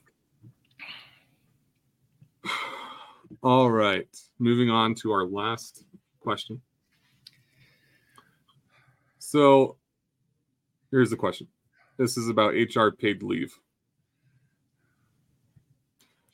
All 3.42 3.70
right. 3.70 4.08
Moving 4.38 4.70
on 4.70 4.94
to 4.96 5.12
our 5.12 5.26
last 5.26 5.84
question. 6.20 6.60
So 9.18 9.76
here's 10.90 11.10
the 11.10 11.16
question. 11.16 11.48
This 11.98 12.16
is 12.16 12.28
about 12.28 12.54
HR 12.54 12.90
paid 12.90 13.22
leave. 13.22 13.52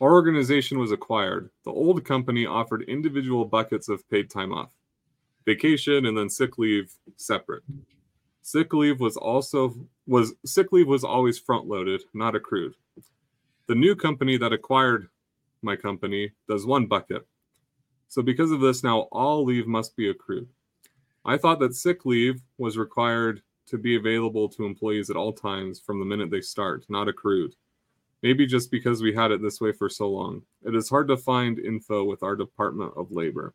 Our 0.02 0.10
organization 0.10 0.80
was 0.80 0.90
acquired. 0.90 1.48
The 1.64 1.70
old 1.70 2.04
company 2.04 2.44
offered 2.44 2.82
individual 2.82 3.44
buckets 3.44 3.88
of 3.88 4.06
paid 4.10 4.28
time 4.28 4.52
off, 4.52 4.72
vacation, 5.46 6.06
and 6.06 6.18
then 6.18 6.28
sick 6.28 6.58
leave 6.58 6.92
separate. 7.14 7.62
Sick 8.42 8.72
leave 8.72 8.98
was 8.98 9.16
also 9.16 9.76
was 10.08 10.34
sick 10.44 10.72
leave 10.72 10.88
was 10.88 11.04
always 11.04 11.38
front 11.38 11.68
loaded, 11.68 12.02
not 12.14 12.34
accrued. 12.34 12.74
The 13.68 13.76
new 13.76 13.94
company 13.94 14.36
that 14.38 14.52
acquired 14.52 15.06
my 15.62 15.76
company 15.76 16.32
does 16.48 16.66
one 16.66 16.86
bucket. 16.86 17.24
So 18.08 18.22
because 18.22 18.50
of 18.50 18.58
this, 18.58 18.82
now 18.82 19.02
all 19.12 19.44
leave 19.44 19.68
must 19.68 19.94
be 19.94 20.10
accrued. 20.10 20.48
I 21.24 21.36
thought 21.36 21.60
that 21.60 21.76
sick 21.76 22.04
leave 22.04 22.42
was 22.58 22.76
required 22.76 23.40
to 23.68 23.78
be 23.78 23.94
available 23.94 24.48
to 24.48 24.66
employees 24.66 25.10
at 25.10 25.16
all 25.16 25.32
times 25.32 25.78
from 25.78 26.00
the 26.00 26.04
minute 26.04 26.32
they 26.32 26.40
start, 26.40 26.86
not 26.88 27.06
accrued. 27.06 27.54
Maybe 28.22 28.46
just 28.46 28.70
because 28.70 29.02
we 29.02 29.12
had 29.12 29.32
it 29.32 29.42
this 29.42 29.60
way 29.60 29.72
for 29.72 29.88
so 29.88 30.08
long. 30.08 30.42
It 30.64 30.74
is 30.74 30.88
hard 30.88 31.08
to 31.08 31.16
find 31.16 31.58
info 31.58 32.04
with 32.04 32.22
our 32.22 32.36
Department 32.36 32.92
of 32.96 33.10
Labor. 33.10 33.52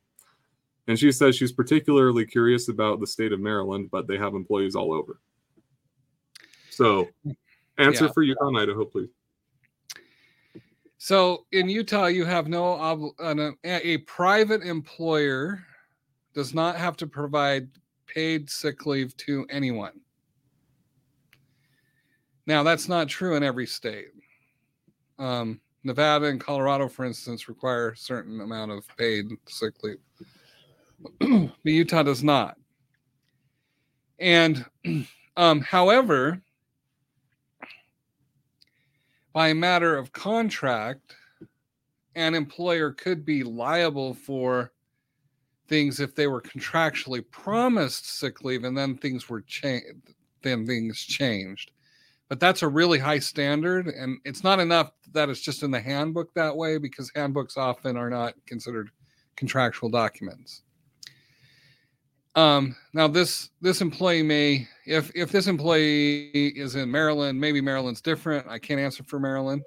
And 0.87 0.99
she 0.99 1.11
says 1.11 1.35
she's 1.35 1.51
particularly 1.51 2.25
curious 2.25 2.67
about 2.67 2.99
the 2.99 3.07
state 3.07 3.31
of 3.31 3.39
Maryland, 3.39 3.89
but 3.91 4.07
they 4.07 4.17
have 4.17 4.33
employees 4.35 4.75
all 4.75 4.93
over. 4.93 5.19
So, 6.69 7.07
answer 7.77 8.05
yeah. 8.05 8.11
for 8.11 8.23
Utah 8.23 8.47
and 8.47 8.57
Idaho, 8.57 8.85
please. 8.85 9.09
So 10.97 11.45
in 11.51 11.69
Utah, 11.69 12.07
you 12.07 12.25
have 12.25 12.47
no 12.47 12.63
ob- 12.63 13.13
an, 13.19 13.55
a 13.63 13.97
private 13.99 14.63
employer 14.63 15.63
does 16.33 16.53
not 16.53 16.75
have 16.75 16.97
to 16.97 17.07
provide 17.07 17.69
paid 18.07 18.49
sick 18.49 18.85
leave 18.85 19.15
to 19.17 19.45
anyone. 19.49 19.99
Now 22.45 22.63
that's 22.63 22.89
not 22.89 23.07
true 23.07 23.35
in 23.35 23.43
every 23.43 23.67
state. 23.67 24.07
Um, 25.19 25.59
Nevada 25.83 26.25
and 26.25 26.39
Colorado, 26.39 26.87
for 26.87 27.05
instance, 27.05 27.47
require 27.47 27.89
a 27.89 27.97
certain 27.97 28.41
amount 28.41 28.71
of 28.71 28.85
paid 28.97 29.27
sick 29.47 29.73
leave, 29.83 29.97
but 31.19 31.51
Utah 31.63 32.03
does 32.03 32.23
not. 32.23 32.57
And 34.19 34.65
um, 35.37 35.61
however, 35.61 36.41
by 39.33 39.49
a 39.49 39.55
matter 39.55 39.95
of 39.95 40.11
contract, 40.11 41.15
an 42.15 42.33
employer 42.33 42.91
could 42.91 43.23
be 43.23 43.43
liable 43.43 44.15
for 44.15 44.71
things 45.67 45.99
if 45.99 46.15
they 46.15 46.27
were 46.27 46.41
contractually 46.41 47.23
promised 47.29 48.17
sick 48.17 48.43
leave 48.43 48.63
and 48.63 48.77
then 48.77 48.97
things 48.97 49.29
were 49.29 49.41
changed 49.41 50.13
then 50.41 50.65
things 50.65 50.99
changed 50.99 51.71
but 52.29 52.39
that's 52.39 52.61
a 52.61 52.67
really 52.67 52.99
high 52.99 53.19
standard 53.19 53.87
and 53.87 54.19
it's 54.25 54.43
not 54.43 54.59
enough 54.59 54.91
that 55.13 55.29
it's 55.29 55.41
just 55.41 55.63
in 55.63 55.71
the 55.71 55.79
handbook 55.79 56.33
that 56.33 56.55
way 56.55 56.77
because 56.77 57.11
handbooks 57.15 57.57
often 57.57 57.97
are 57.97 58.09
not 58.09 58.33
considered 58.45 58.89
contractual 59.35 59.89
documents 59.89 60.63
um, 62.37 62.75
now 62.93 63.07
this 63.07 63.49
this 63.61 63.81
employee 63.81 64.21
may 64.21 64.67
if 64.85 65.11
if 65.15 65.31
this 65.31 65.47
employee 65.47 66.29
is 66.55 66.75
in 66.75 66.89
Maryland, 66.91 67.41
maybe 67.41 67.61
Maryland's 67.61 67.99
different. 67.99 68.47
I 68.47 68.59
can't 68.59 68.79
answer 68.79 69.03
for 69.03 69.19
Maryland, 69.19 69.63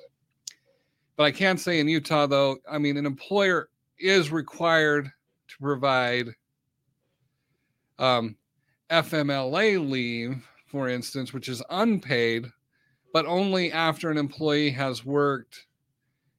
but 1.16 1.25
I 1.25 1.33
can 1.33 1.59
say 1.59 1.81
in 1.81 1.88
Utah 1.88 2.27
though, 2.27 2.59
I 2.70 2.79
mean 2.79 2.96
an 2.96 3.07
employer 3.07 3.70
is 3.99 4.31
required 4.31 5.07
to 5.07 5.59
provide 5.61 6.29
um, 7.99 8.37
FMLA 8.88 9.90
leave, 9.90 10.46
for 10.71 10.89
instance, 10.89 11.33
which 11.33 11.49
is 11.49 11.63
unpaid, 11.71 12.47
but 13.13 13.27
only 13.27 13.73
after 13.73 14.11
an 14.11 14.17
employee 14.17 14.71
has 14.71 15.05
worked 15.05 15.67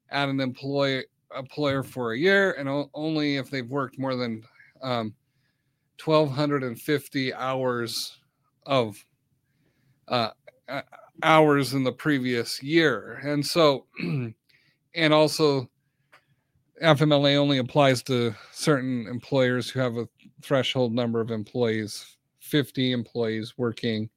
at 0.09 0.29
an 0.29 0.39
employer 0.39 1.03
employer 1.37 1.83
for 1.83 2.11
a 2.13 2.17
year, 2.17 2.51
and 2.53 2.67
o- 2.67 2.89
only 2.93 3.37
if 3.37 3.49
they've 3.49 3.69
worked 3.69 3.97
more 3.97 4.15
than 4.15 4.43
um, 4.81 5.13
1250 6.03 7.33
hours 7.33 8.17
of 8.65 9.03
uh, 10.07 10.31
hours 11.23 11.73
in 11.73 11.83
the 11.83 11.91
previous 11.91 12.61
year. 12.61 13.21
And 13.23 13.45
so, 13.45 13.85
and 14.95 15.13
also, 15.13 15.69
FMLA 16.83 17.35
only 17.37 17.59
applies 17.59 18.01
to 18.03 18.33
certain 18.51 19.07
employers 19.07 19.69
who 19.69 19.79
have 19.79 19.97
a 19.97 20.09
threshold 20.41 20.93
number 20.93 21.21
of 21.21 21.31
employees 21.31 22.17
50 22.39 22.91
employees 22.91 23.53
working 23.57 24.09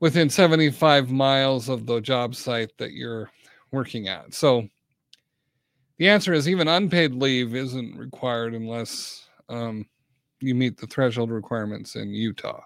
within 0.00 0.28
75 0.28 1.10
miles 1.10 1.68
of 1.68 1.86
the 1.86 2.00
job 2.00 2.34
site 2.34 2.72
that 2.78 2.92
you're 2.92 3.30
working 3.70 4.08
at. 4.08 4.34
So, 4.34 4.66
the 5.98 6.08
answer 6.08 6.32
is 6.32 6.48
even 6.48 6.66
unpaid 6.66 7.12
leave 7.12 7.54
isn't 7.54 7.96
required 7.96 8.54
unless 8.54 9.28
um, 9.50 9.84
you 10.40 10.54
meet 10.54 10.78
the 10.78 10.86
threshold 10.86 11.30
requirements 11.30 11.94
in 11.94 12.14
Utah. 12.14 12.62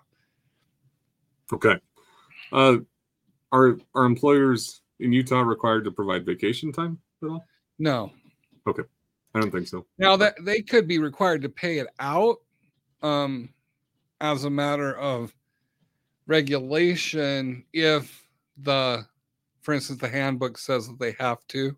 Okay. 1.53 1.77
Uh, 2.53 2.79
are 3.51 3.77
are 3.95 4.05
employers 4.05 4.83
in 5.01 5.13
Utah 5.13 5.41
required 5.41 5.85
to 5.85 5.91
provide 5.91 6.25
vacation 6.25 6.73
time 6.73 6.99
at 7.23 7.29
all? 7.29 7.45
No. 7.79 8.13
Okay. 8.69 8.85
I 9.35 9.41
don't 9.41 9.51
think 9.51 9.67
so. 9.67 9.85
Now 9.99 10.17
that 10.17 10.37
they 10.43 10.63
could 10.63 10.87
be 10.87 10.99
required 10.99 11.43
to 11.43 11.49
pay 11.49 11.79
it 11.79 11.89
out 11.99 12.37
um, 13.03 13.49
as 14.21 14.45
a 14.45 14.51
matter 14.51 14.97
of 14.97 15.35
regulation 16.27 17.65
if 17.73 18.27
the 18.63 19.05
for 19.61 19.75
instance 19.75 20.01
the 20.01 20.09
handbook 20.09 20.57
says 20.59 20.87
that 20.87 20.99
they 20.99 21.15
have 21.19 21.47
to 21.49 21.77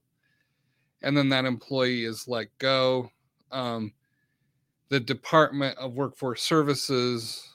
and 1.03 1.17
then 1.17 1.29
that 1.29 1.45
employee 1.45 2.05
is 2.05 2.29
let 2.29 2.47
go 2.59 3.11
um, 3.53 3.93
the 4.89 5.01
Department 5.01 5.77
of 5.79 5.95
Workforce 5.95 6.43
Services 6.43 7.55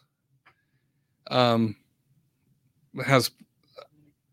um, 1.30 1.76
has 3.06 3.32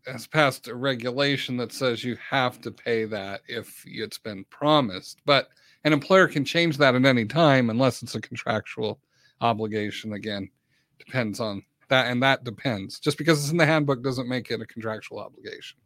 has 0.07 0.25
passed 0.27 0.67
a 0.67 0.75
regulation 0.75 1.55
that 1.57 1.71
says 1.71 2.03
you 2.03 2.17
have 2.29 2.59
to 2.61 2.71
pay 2.71 3.05
that 3.05 3.41
if 3.47 3.83
it's 3.85 4.17
been 4.17 4.43
promised. 4.45 5.19
But 5.25 5.49
an 5.83 5.93
employer 5.93 6.27
can 6.27 6.43
change 6.43 6.77
that 6.77 6.95
at 6.95 7.05
any 7.05 7.25
time 7.25 7.69
unless 7.69 8.01
it's 8.01 8.15
a 8.15 8.21
contractual 8.21 8.99
obligation. 9.41 10.13
Again, 10.13 10.49
depends 10.97 11.39
on 11.39 11.63
that, 11.89 12.07
and 12.07 12.23
that 12.23 12.43
depends. 12.43 12.99
Just 12.99 13.17
because 13.17 13.41
it's 13.41 13.51
in 13.51 13.57
the 13.57 13.65
handbook 13.65 14.03
doesn't 14.03 14.27
make 14.27 14.49
it 14.51 14.61
a 14.61 14.65
contractual 14.65 15.19
obligation. 15.19 15.77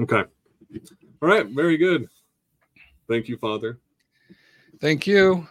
Okay. 0.00 0.24
All 1.22 1.28
right. 1.28 1.46
Very 1.46 1.76
good. 1.76 2.08
Thank 3.08 3.28
you, 3.28 3.38
Father. 3.38 3.78
Thank 4.80 5.06
you 5.06 5.46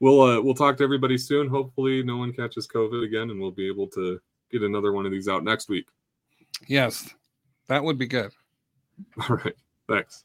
we'll 0.00 0.22
uh, 0.22 0.40
we'll 0.40 0.54
talk 0.54 0.76
to 0.78 0.84
everybody 0.84 1.16
soon. 1.16 1.48
Hopefully, 1.48 2.02
no 2.02 2.16
one 2.16 2.32
catches 2.32 2.66
COVID 2.66 3.04
again, 3.04 3.30
and 3.30 3.40
we'll 3.40 3.50
be 3.50 3.68
able 3.68 3.86
to 3.88 4.20
get 4.50 4.62
another 4.62 4.92
one 4.92 5.06
of 5.06 5.12
these 5.12 5.28
out 5.28 5.44
next 5.44 5.68
week. 5.68 5.86
Yes, 6.66 7.14
that 7.68 7.84
would 7.84 7.98
be 7.98 8.06
good. 8.06 8.32
All 9.28 9.36
right. 9.36 9.54
Thanks. 9.88 10.24